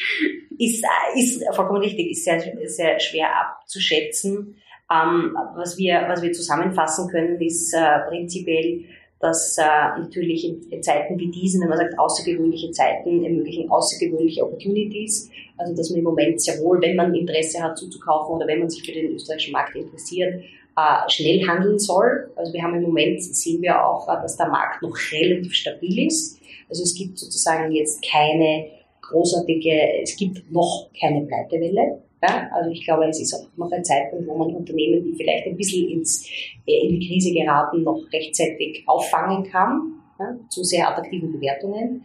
Ist, 0.57 0.85
ist 1.15 1.43
vollkommen 1.55 1.81
richtig, 1.81 2.11
ist 2.11 2.25
sehr, 2.25 2.41
sehr 2.65 2.99
schwer 2.99 3.29
abzuschätzen. 3.39 4.57
Ähm, 4.91 5.37
was, 5.55 5.77
wir, 5.77 6.03
was 6.09 6.21
wir 6.21 6.33
zusammenfassen 6.33 7.09
können, 7.09 7.39
ist 7.39 7.73
äh, 7.73 7.99
prinzipiell, 8.09 8.83
dass 9.19 9.57
äh, 9.57 9.99
natürlich 9.99 10.47
in, 10.47 10.61
in, 10.71 10.81
Zeiten 10.81 11.19
wie 11.19 11.29
diesen, 11.29 11.61
wenn 11.61 11.69
man 11.69 11.77
sagt 11.77 11.99
außergewöhnliche 11.99 12.71
Zeiten, 12.71 13.23
ermöglichen 13.23 13.69
außergewöhnliche 13.69 14.45
Opportunities. 14.45 15.29
Also 15.57 15.75
dass 15.75 15.89
man 15.89 15.99
im 15.99 16.05
Moment 16.05 16.41
sehr 16.41 16.61
wohl, 16.61 16.81
wenn 16.81 16.95
man 16.95 17.13
Interesse 17.13 17.61
hat 17.61 17.77
zuzukaufen 17.77 18.35
oder 18.35 18.47
wenn 18.47 18.59
man 18.59 18.69
sich 18.69 18.81
für 18.83 18.93
den 18.93 19.13
österreichischen 19.13 19.51
Markt 19.51 19.75
interessiert, 19.75 20.41
äh, 20.77 21.09
schnell 21.09 21.45
handeln 21.45 21.77
soll. 21.77 22.31
Also 22.35 22.53
wir 22.53 22.63
haben 22.63 22.75
im 22.75 22.83
Moment, 22.83 23.21
sehen 23.21 23.61
wir 23.61 23.85
auch, 23.85 24.07
äh, 24.07 24.21
dass 24.21 24.37
der 24.37 24.47
Markt 24.47 24.81
noch 24.81 24.95
relativ 25.11 25.53
stabil 25.53 26.07
ist. 26.07 26.39
Also 26.69 26.83
es 26.83 26.95
gibt 26.95 27.17
sozusagen 27.17 27.71
jetzt 27.73 28.01
keine 28.09 28.67
großartige, 29.01 30.01
es 30.01 30.15
gibt 30.15 30.49
noch 30.51 30.89
keine 30.97 31.25
Pleitewelle. 31.25 32.01
Ja, 32.21 32.49
also 32.51 32.69
ich 32.71 32.83
glaube, 32.83 33.05
es 33.07 33.21
ist 33.21 33.33
auch 33.33 33.47
noch 33.55 33.71
ein 33.71 33.83
Zeitpunkt, 33.83 34.27
wo 34.27 34.37
man 34.37 34.53
Unternehmen, 34.53 35.03
die 35.03 35.15
vielleicht 35.15 35.47
ein 35.47 35.55
bisschen 35.55 35.87
ins, 35.89 36.27
äh, 36.65 36.87
in 36.87 36.99
die 36.99 37.07
Krise 37.07 37.33
geraten, 37.33 37.83
noch 37.83 38.01
rechtzeitig 38.11 38.83
auffangen 38.87 39.43
kann, 39.43 39.93
ja, 40.19 40.35
zu 40.49 40.63
sehr 40.63 40.89
attraktiven 40.89 41.31
Bewertungen. 41.31 42.03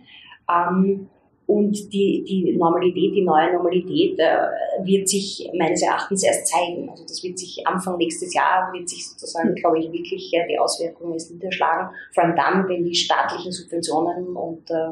Ähm, 0.49 1.09
und 1.47 1.92
die, 1.92 2.25
die 2.26 2.56
Normalität, 2.56 3.14
die 3.14 3.23
neue 3.23 3.52
Normalität 3.52 4.18
äh, 4.18 4.47
wird 4.83 5.09
sich 5.09 5.50
meines 5.52 5.83
Erachtens 5.83 6.25
erst 6.25 6.47
zeigen. 6.47 6.88
Also 6.88 7.04
das 7.04 7.23
wird 7.23 7.38
sich 7.38 7.66
Anfang 7.66 7.99
nächstes 7.99 8.33
Jahr, 8.33 8.73
wird 8.73 8.88
sich 8.88 9.06
sozusagen, 9.06 9.54
glaube 9.54 9.78
ich, 9.78 9.92
wirklich 9.92 10.33
äh, 10.33 10.47
die 10.49 10.59
Auswirkungen 10.59 11.12
erst 11.12 11.33
niederschlagen. 11.33 11.94
Vor 12.14 12.25
allem 12.25 12.37
dann, 12.37 12.68
wenn 12.68 12.85
die 12.85 12.94
staatlichen 12.94 13.52
Subventionen 13.52 14.35
und, 14.35 14.71
äh, 14.71 14.90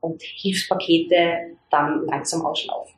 und 0.00 0.20
Hilfspakete 0.20 1.56
dann 1.70 2.06
langsam 2.06 2.44
auslaufen. 2.44 2.97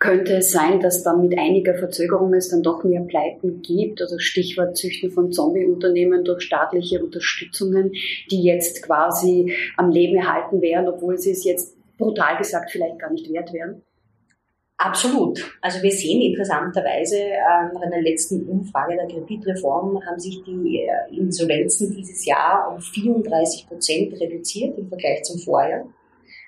Könnte 0.00 0.38
es 0.38 0.50
sein, 0.50 0.80
dass 0.80 1.02
dann 1.02 1.20
mit 1.20 1.38
einiger 1.38 1.74
Verzögerung 1.74 2.32
es 2.32 2.48
dann 2.48 2.62
doch 2.62 2.84
mehr 2.84 3.02
Pleiten 3.02 3.60
gibt? 3.60 4.00
Also 4.00 4.18
Stichwort 4.18 4.74
Züchten 4.74 5.10
von 5.10 5.30
Zombie-Unternehmen 5.30 6.24
durch 6.24 6.40
staatliche 6.40 7.04
Unterstützungen, 7.04 7.92
die 8.30 8.42
jetzt 8.42 8.82
quasi 8.82 9.54
am 9.76 9.90
Leben 9.90 10.16
erhalten 10.16 10.62
wären, 10.62 10.88
obwohl 10.88 11.18
sie 11.18 11.32
es 11.32 11.44
jetzt 11.44 11.76
brutal 11.98 12.38
gesagt 12.38 12.70
vielleicht 12.70 12.98
gar 12.98 13.12
nicht 13.12 13.30
wert 13.30 13.52
wären? 13.52 13.82
Absolut. 14.78 15.58
Also 15.60 15.82
wir 15.82 15.92
sehen 15.92 16.22
interessanterweise, 16.22 17.18
nach 17.74 17.82
einer 17.82 18.00
letzten 18.00 18.48
Umfrage 18.48 18.96
der 18.96 19.06
Kreditreform 19.06 20.02
haben 20.06 20.18
sich 20.18 20.42
die 20.44 20.80
äh, 20.80 21.14
Insolvenzen 21.14 21.94
dieses 21.94 22.24
Jahr 22.24 22.72
um 22.72 22.80
34 22.80 23.68
Prozent 23.68 24.18
reduziert 24.18 24.78
im 24.78 24.88
Vergleich 24.88 25.22
zum 25.24 25.38
Vorjahr. 25.38 25.84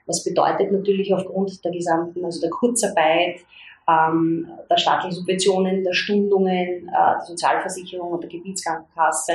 Was 0.07 0.25
bedeutet 0.25 0.73
natürlich 0.73 1.13
aufgrund 1.15 1.65
der 1.65 1.73
gesamten, 1.73 2.25
also 2.25 2.41
der 2.41 2.51
Kurzarbeit, 2.51 3.41
ähm, 3.89 4.49
der 4.71 4.77
staatlichen 4.77 5.17
Subventionen, 5.17 5.85
der 5.85 5.93
Stundungen, 5.93 6.89
äh, 6.89 6.91
der 6.91 7.25
Sozialversicherung 7.27 8.13
und 8.13 8.23
der 8.23 8.31
Gebietskrankenkasse 8.31 9.33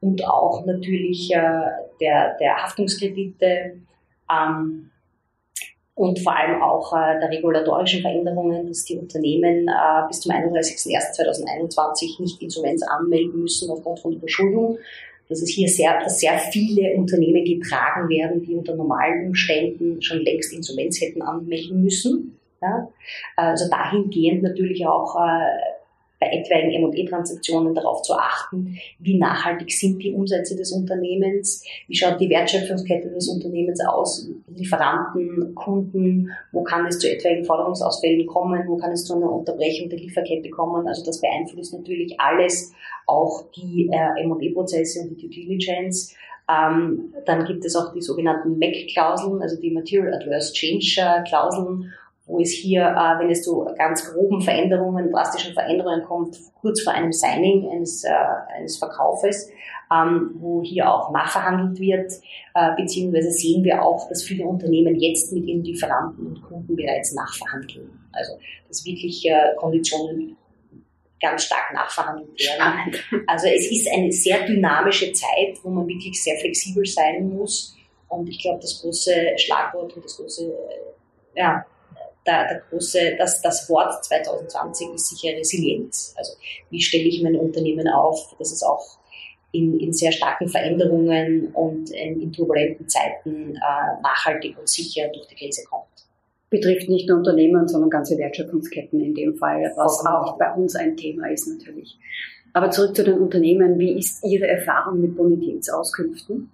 und 0.00 0.24
auch 0.26 0.64
natürlich 0.66 1.30
äh, 1.32 1.62
der, 2.00 2.36
der 2.38 2.56
Haftungskredite 2.62 3.80
ähm, 4.30 4.90
und 5.94 6.18
vor 6.20 6.36
allem 6.36 6.62
auch 6.62 6.92
äh, 6.94 7.20
der 7.20 7.30
regulatorischen 7.30 8.00
Veränderungen, 8.00 8.66
dass 8.66 8.84
die 8.84 8.98
Unternehmen 8.98 9.68
äh, 9.68 10.06
bis 10.08 10.20
zum 10.20 10.32
31.01.2021 10.32 12.20
nicht 12.20 12.42
Insolvenz 12.42 12.82
anmelden 12.82 13.42
müssen 13.42 13.70
aufgrund 13.70 14.00
von 14.00 14.12
Überschuldung, 14.12 14.78
dass 15.28 15.40
es 15.40 15.50
hier 15.50 15.68
sehr, 15.68 16.08
sehr 16.08 16.38
viele 16.38 16.94
Unternehmen 16.94 17.44
getragen 17.44 18.08
werden, 18.08 18.42
die 18.42 18.54
unter 18.54 18.76
normalen 18.76 19.28
Umständen 19.28 20.02
schon 20.02 20.20
längst 20.20 20.52
Insolvenz 20.52 21.00
hätten 21.00 21.22
anmelden 21.22 21.82
müssen. 21.82 22.38
Ja? 22.60 22.88
Also 23.36 23.68
dahingehend 23.70 24.42
natürlich 24.42 24.86
auch 24.86 25.16
äh, 25.16 25.71
bei 26.22 26.36
etwaigen 26.36 26.70
M&E-Transaktionen 26.84 27.74
darauf 27.74 28.02
zu 28.02 28.14
achten, 28.14 28.78
wie 29.00 29.18
nachhaltig 29.18 29.72
sind 29.72 30.02
die 30.02 30.12
Umsätze 30.12 30.54
des 30.54 30.70
Unternehmens, 30.72 31.64
wie 31.88 31.96
schaut 31.96 32.20
die 32.20 32.30
Wertschöpfungskette 32.30 33.10
des 33.10 33.28
Unternehmens 33.28 33.80
aus, 33.84 34.28
Lieferanten, 34.46 35.54
Kunden, 35.54 36.30
wo 36.52 36.62
kann 36.62 36.86
es 36.86 36.98
zu 36.98 37.10
etwaigen 37.10 37.44
Forderungsausfällen 37.44 38.26
kommen, 38.26 38.62
wo 38.68 38.76
kann 38.76 38.92
es 38.92 39.04
zu 39.04 39.16
einer 39.16 39.32
Unterbrechung 39.32 39.88
der 39.88 39.98
Lieferkette 39.98 40.50
kommen. 40.50 40.86
Also 40.86 41.04
das 41.04 41.20
beeinflusst 41.20 41.74
natürlich 41.74 42.14
alles, 42.20 42.72
auch 43.06 43.50
die 43.56 43.90
äh, 43.92 44.22
M&E-Prozesse 44.22 45.00
und 45.00 45.10
die 45.10 45.28
Due 45.28 45.30
Diligence. 45.30 46.14
Ähm, 46.48 47.14
dann 47.24 47.44
gibt 47.44 47.64
es 47.64 47.74
auch 47.76 47.92
die 47.92 48.00
sogenannten 48.00 48.58
MAC-Klauseln, 48.58 49.42
also 49.42 49.60
die 49.60 49.70
Material 49.70 50.14
Adverse 50.14 50.52
Change-Klauseln, 50.52 51.92
wo 52.26 52.40
es 52.40 52.50
hier, 52.50 52.82
äh, 52.82 53.20
wenn 53.20 53.30
es 53.30 53.42
zu 53.42 53.66
ganz 53.76 54.12
groben 54.12 54.40
Veränderungen, 54.40 55.10
drastischen 55.10 55.54
Veränderungen 55.54 56.04
kommt, 56.04 56.38
kurz 56.60 56.82
vor 56.82 56.92
einem 56.92 57.12
Signing 57.12 57.68
eines, 57.70 58.04
äh, 58.04 58.10
eines 58.56 58.78
Verkaufes, 58.78 59.50
ähm, 59.92 60.30
wo 60.34 60.62
hier 60.62 60.90
auch 60.90 61.10
nachverhandelt 61.10 61.80
wird, 61.80 62.12
äh, 62.54 62.76
beziehungsweise 62.76 63.30
sehen 63.30 63.64
wir 63.64 63.82
auch, 63.82 64.08
dass 64.08 64.22
viele 64.22 64.46
Unternehmen 64.46 64.96
jetzt 64.96 65.32
mit 65.32 65.44
ihren 65.46 65.64
Lieferanten 65.64 66.26
und 66.26 66.42
Kunden 66.42 66.76
bereits 66.76 67.12
nachverhandeln. 67.14 67.90
Also 68.12 68.38
dass 68.68 68.84
wirklich 68.84 69.24
äh, 69.26 69.54
Konditionen 69.56 70.36
ganz 71.20 71.44
stark 71.44 71.72
nachverhandelt 71.72 72.30
werden. 72.38 72.94
Spannend. 72.94 73.26
Also 73.26 73.46
es 73.46 73.70
ist 73.70 73.88
eine 73.92 74.10
sehr 74.10 74.44
dynamische 74.46 75.12
Zeit, 75.12 75.56
wo 75.62 75.70
man 75.70 75.86
wirklich 75.86 76.22
sehr 76.22 76.36
flexibel 76.38 76.84
sein 76.84 77.28
muss. 77.28 77.76
Und 78.08 78.28
ich 78.28 78.40
glaube, 78.40 78.60
das 78.60 78.80
große 78.82 79.12
Schlagwort 79.36 79.94
und 79.94 80.04
das 80.04 80.16
große 80.16 80.46
äh, 80.46 81.40
ja, 81.40 81.64
der, 82.26 82.48
der 82.48 82.62
große, 82.70 83.16
das, 83.18 83.42
das 83.42 83.68
Wort 83.68 84.04
2020 84.04 84.94
ist 84.94 85.08
sicher 85.08 85.36
Resilienz. 85.36 86.14
Also 86.16 86.32
wie 86.70 86.80
stelle 86.80 87.04
ich 87.04 87.22
mein 87.22 87.36
Unternehmen 87.36 87.88
auf, 87.88 88.34
dass 88.38 88.52
es 88.52 88.62
auch 88.62 88.98
in, 89.52 89.78
in 89.78 89.92
sehr 89.92 90.12
starken 90.12 90.48
Veränderungen 90.48 91.48
und 91.52 91.90
in, 91.90 92.20
in 92.20 92.32
turbulenten 92.32 92.88
Zeiten 92.88 93.56
äh, 93.56 94.02
nachhaltig 94.02 94.58
und 94.58 94.68
sicher 94.68 95.08
durch 95.12 95.26
die 95.28 95.34
Krise 95.34 95.64
kommt. 95.68 95.86
Betrifft 96.48 96.88
nicht 96.88 97.08
nur 97.08 97.18
Unternehmen, 97.18 97.68
sondern 97.68 97.90
ganze 97.90 98.16
Wertschöpfungsketten 98.18 99.00
in 99.00 99.14
dem 99.14 99.34
Fall, 99.36 99.72
was 99.76 100.04
auch 100.04 100.38
bei 100.38 100.52
uns 100.54 100.74
ein 100.76 100.96
Thema 100.96 101.30
ist 101.30 101.46
natürlich. 101.46 101.98
Aber 102.52 102.70
zurück 102.70 102.94
zu 102.94 103.04
den 103.04 103.18
Unternehmen. 103.18 103.78
Wie 103.78 103.98
ist 103.98 104.22
Ihre 104.24 104.46
Erfahrung 104.46 105.00
mit 105.00 105.16
Bonitätsauskünften? 105.16 106.50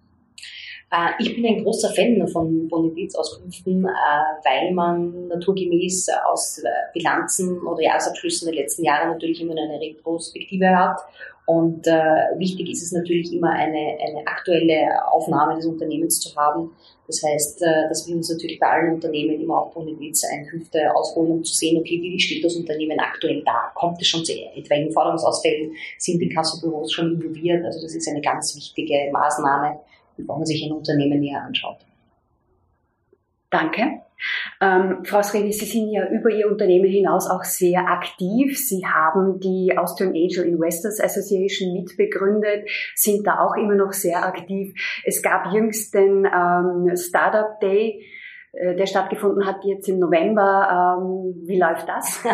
Äh, 0.91 1.11
ich 1.19 1.35
bin 1.35 1.45
ein 1.47 1.65
großer 1.65 1.91
Fan 1.91 2.27
von 2.29 2.69
Bonitätsauskünften, 2.69 3.85
äh, 3.85 3.89
weil 3.89 4.73
man 4.73 5.29
naturgemäß 5.29 6.09
aus 6.31 6.59
äh, 6.59 6.69
Bilanzen 6.95 7.61
oder 7.67 7.83
Jahresabschlüssen 7.83 8.51
der 8.51 8.63
letzten 8.63 8.85
Jahre 8.85 9.09
natürlich 9.09 9.41
immer 9.41 9.53
eine 9.53 9.81
Retrospektive 9.81 10.69
hat. 10.69 11.01
Und 11.47 11.87
wichtig 11.87 12.69
ist 12.69 12.83
es 12.83 12.93
natürlich 12.93 13.33
immer 13.33 13.49
eine, 13.49 13.97
eine 14.07 14.27
aktuelle 14.27 15.03
Aufnahme 15.11 15.55
des 15.55 15.65
Unternehmens 15.65 16.21
zu 16.21 16.37
haben. 16.37 16.73
Das 17.07 17.23
heißt, 17.23 17.63
dass 17.89 18.07
wir 18.07 18.17
uns 18.17 18.31
natürlich 18.31 18.61
bei 18.61 18.67
allen 18.67 18.93
Unternehmen 18.93 19.41
immer 19.41 19.63
auch 19.63 19.73
Bonitätseinkünfte 19.73 20.95
ausholen, 20.95 21.31
um 21.33 21.45
zu 21.45 21.55
sehen, 21.55 21.79
okay, 21.79 22.03
wie 22.03 22.21
steht 22.21 22.45
das 22.45 22.55
Unternehmen 22.55 23.01
aktuell 23.01 23.43
da? 23.47 23.73
Kommt 23.75 23.99
es 23.99 24.09
schon 24.09 24.27
zu 24.27 24.35
etwaigen 24.35 24.93
Forderungsausfällen? 24.93 25.73
Sind 25.97 26.21
die 26.21 26.29
Kassobüros 26.29 26.93
schon 26.93 27.15
involviert? 27.15 27.65
Also 27.65 27.81
das 27.81 27.95
ist 27.95 28.07
eine 28.07 28.21
ganz 28.21 28.55
wichtige 28.55 29.11
Maßnahme, 29.11 29.81
man 30.27 30.47
sich 30.47 30.65
ein 30.65 30.73
Unternehmen 30.73 31.21
näher 31.21 31.43
anschaut. 31.43 31.79
Danke. 33.51 34.03
Ähm, 34.61 35.05
Frau 35.05 35.23
Sredi, 35.23 35.53
Sie 35.53 35.65
sind 35.65 35.91
ja 35.91 36.09
über 36.09 36.31
Ihr 36.31 36.51
Unternehmen 36.51 36.89
hinaus 36.89 37.31
auch 37.31 37.45
sehr 37.45 37.89
aktiv. 37.89 38.59
Sie 38.59 38.85
haben 38.85 39.39
die 39.39 39.77
Austrian 39.77 40.11
Angel 40.11 40.45
Investors 40.45 41.01
Association 41.01 41.73
mitbegründet, 41.73 42.69
sind 42.95 43.27
da 43.27 43.39
auch 43.39 43.55
immer 43.57 43.77
noch 43.77 43.93
sehr 43.93 44.25
aktiv. 44.25 44.75
Es 45.05 45.23
gab 45.23 45.53
jüngst 45.53 45.95
den 45.95 46.27
ähm, 46.27 46.97
Startup 46.97 47.61
Day, 47.61 48.05
äh, 48.53 48.75
der 48.75 48.87
stattgefunden 48.87 49.47
hat 49.47 49.65
jetzt 49.65 49.89
im 49.89 50.01
November. 50.01 50.99
Ähm, 51.01 51.47
wie 51.47 51.59
läuft 51.59 51.89
das? 51.89 52.25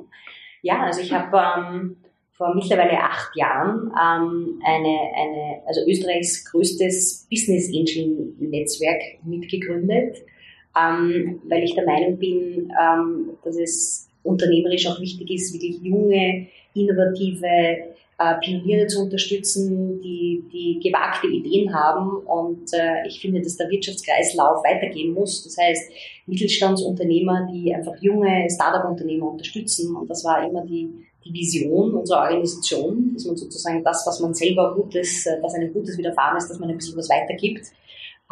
ja, 0.62 0.82
also 0.82 1.00
ich 1.00 1.12
habe 1.12 1.36
ähm, 1.36 1.96
vor 2.34 2.52
mittlerweile 2.54 2.98
acht 2.98 3.34
Jahren 3.36 3.92
ähm, 3.92 4.60
eine, 4.64 4.98
eine, 5.14 5.62
also 5.66 5.82
Österreichs 5.88 6.44
größtes 6.50 7.28
Business 7.30 7.68
Angel 7.68 8.34
Netzwerk 8.38 9.00
mitgegründet, 9.24 10.16
ähm, 10.76 11.40
weil 11.48 11.62
ich 11.62 11.74
der 11.74 11.86
Meinung 11.86 12.18
bin, 12.18 12.72
ähm, 12.80 13.30
dass 13.44 13.56
es 13.56 14.08
unternehmerisch 14.24 14.86
auch 14.88 15.00
wichtig 15.00 15.30
ist, 15.30 15.52
wirklich 15.54 15.80
junge, 15.80 16.48
innovative 16.74 17.94
äh, 18.18 18.34
Pioniere 18.40 18.86
zu 18.86 19.02
unterstützen, 19.02 20.00
die, 20.00 20.42
die 20.52 20.80
gewagte 20.82 21.28
Ideen 21.28 21.72
haben. 21.72 22.24
Und 22.26 22.72
äh, 22.72 23.06
ich 23.06 23.20
finde, 23.20 23.42
dass 23.42 23.56
der 23.56 23.68
Wirtschaftskreislauf 23.70 24.64
weitergehen 24.64 25.12
muss. 25.12 25.44
Das 25.44 25.56
heißt, 25.56 25.92
Mittelstandsunternehmer, 26.26 27.48
die 27.52 27.74
einfach 27.74 27.96
junge 28.00 28.48
Startup-Unternehmer 28.50 29.30
unterstützen. 29.30 29.94
Und 29.94 30.08
das 30.08 30.24
war 30.24 30.48
immer 30.48 30.64
die, 30.64 30.90
die 31.24 31.32
Vision 31.32 31.94
unserer 31.94 32.22
Organisation, 32.22 33.12
dass 33.14 33.24
man 33.24 33.36
sozusagen 33.36 33.82
das, 33.82 34.04
was 34.06 34.20
man 34.20 34.34
selber 34.34 34.74
Gutes, 34.74 35.26
äh, 35.26 35.38
was 35.42 35.54
einem 35.54 35.72
Gutes 35.72 35.96
widerfahren 35.98 36.36
ist, 36.36 36.48
dass 36.48 36.58
man 36.58 36.70
ein 36.70 36.76
bisschen 36.76 36.96
was 36.96 37.08
weitergibt. 37.08 37.66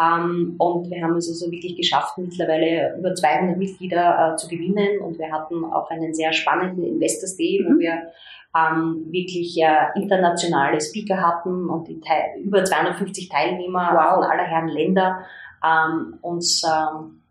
Ähm, 0.01 0.55
und 0.59 0.91
wir 0.91 1.03
haben 1.03 1.17
es 1.17 1.29
also 1.29 1.51
wirklich 1.51 1.77
geschafft, 1.77 2.17
mittlerweile 2.19 2.97
über 2.99 3.15
200 3.15 3.57
Mitglieder 3.57 4.33
äh, 4.33 4.37
zu 4.37 4.49
gewinnen. 4.49 5.01
Und 5.01 5.19
wir 5.19 5.31
hatten 5.31 5.65
auch 5.65 5.91
einen 5.91 6.15
sehr 6.15 6.33
spannenden 6.33 6.85
Investors 6.85 7.37
Day, 7.37 7.63
wo 7.67 7.73
mhm. 7.73 7.79
wir 7.79 8.13
ähm, 8.57 9.07
wirklich 9.11 9.57
äh, 9.61 9.99
internationale 10.01 10.81
Speaker 10.81 11.17
hatten 11.17 11.69
und 11.69 11.89
über 12.39 12.65
250 12.65 13.29
Teilnehmer 13.29 13.93
wow. 13.95 14.15
von 14.15 14.25
aller 14.25 14.45
Herren 14.45 14.69
Länder 14.69 15.25
ähm, 15.65 16.19
uns 16.21 16.63
ähm, 16.65 17.23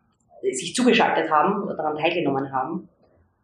sich 0.42 0.74
zugeschaltet 0.74 1.30
haben 1.30 1.64
oder 1.64 1.76
daran 1.76 1.98
teilgenommen 1.98 2.52
haben. 2.52 2.90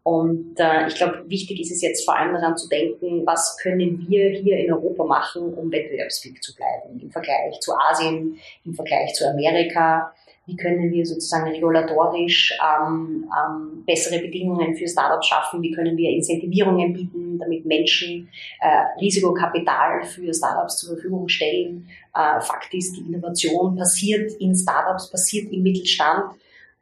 Und 0.08 0.56
äh, 0.58 0.88
ich 0.88 0.96
glaube, 0.96 1.26
wichtig 1.28 1.60
ist 1.60 1.70
es 1.70 1.82
jetzt 1.82 2.06
vor 2.06 2.18
allem 2.18 2.34
daran 2.34 2.56
zu 2.56 2.70
denken, 2.70 3.26
was 3.26 3.58
können 3.62 4.06
wir 4.08 4.30
hier 4.30 4.58
in 4.58 4.72
Europa 4.72 5.04
machen, 5.04 5.54
um 5.54 5.70
wettbewerbsfähig 5.70 6.42
zu 6.42 6.56
bleiben 6.56 6.98
im 7.02 7.12
Vergleich 7.12 7.60
zu 7.60 7.74
Asien, 7.76 8.40
im 8.64 8.74
Vergleich 8.74 9.14
zu 9.16 9.30
Amerika. 9.30 10.14
Wie 10.46 10.56
können 10.56 10.94
wir 10.94 11.06
sozusagen 11.06 11.52
regulatorisch 11.52 12.58
ähm, 12.64 13.26
ähm, 13.26 13.84
bessere 13.86 14.22
Bedingungen 14.22 14.78
für 14.78 14.88
Startups 14.88 15.28
schaffen? 15.28 15.62
Wie 15.62 15.74
können 15.74 15.98
wir 15.98 16.10
Incentivierungen 16.12 16.94
bieten, 16.94 17.38
damit 17.38 17.66
Menschen 17.66 18.30
äh, 18.62 19.02
Risikokapital 19.02 20.06
für 20.06 20.34
Startups 20.34 20.78
zur 20.78 20.94
Verfügung 20.94 21.28
stellen? 21.28 21.90
Äh, 22.16 22.40
Fakt 22.40 22.74
ist, 22.74 22.96
die 22.96 23.02
Innovation 23.02 23.76
passiert 23.76 24.32
in 24.40 24.56
Startups, 24.56 25.12
passiert 25.12 25.52
im 25.52 25.64
Mittelstand 25.64 26.32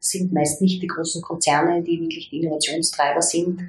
sind 0.06 0.34
meist 0.34 0.62
nicht 0.62 0.82
die 0.82 0.88
großen 0.88 1.22
Konzerne, 1.22 1.82
die 1.82 2.00
wirklich 2.00 2.30
die 2.30 2.42
Innovationstreiber 2.42 3.22
sind. 3.22 3.62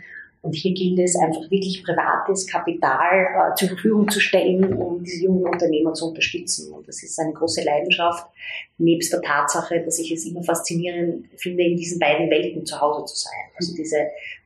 Und 0.42 0.52
hier 0.52 0.74
gilt 0.74 1.00
es 1.00 1.16
einfach 1.16 1.50
wirklich 1.50 1.82
privates 1.82 2.46
Kapital 2.46 3.26
äh, 3.50 3.54
zur 3.56 3.68
Verfügung 3.68 4.08
zu 4.08 4.20
stellen, 4.20 4.74
um 4.74 5.02
diese 5.02 5.24
jungen 5.24 5.44
Unternehmer 5.44 5.92
zu 5.92 6.06
unterstützen. 6.08 6.72
Und 6.72 6.86
das 6.86 7.02
ist 7.02 7.18
eine 7.18 7.32
große 7.32 7.64
Leidenschaft, 7.64 8.28
nebst 8.78 9.12
der 9.12 9.22
Tatsache, 9.22 9.82
dass 9.84 9.98
ich 9.98 10.12
es 10.12 10.24
immer 10.24 10.44
faszinierend 10.44 11.26
finde, 11.36 11.64
in 11.64 11.76
diesen 11.76 11.98
beiden 11.98 12.30
Welten 12.30 12.64
zu 12.64 12.80
Hause 12.80 13.06
zu 13.06 13.16
sein. 13.16 13.50
Also 13.56 13.74
diese 13.74 13.96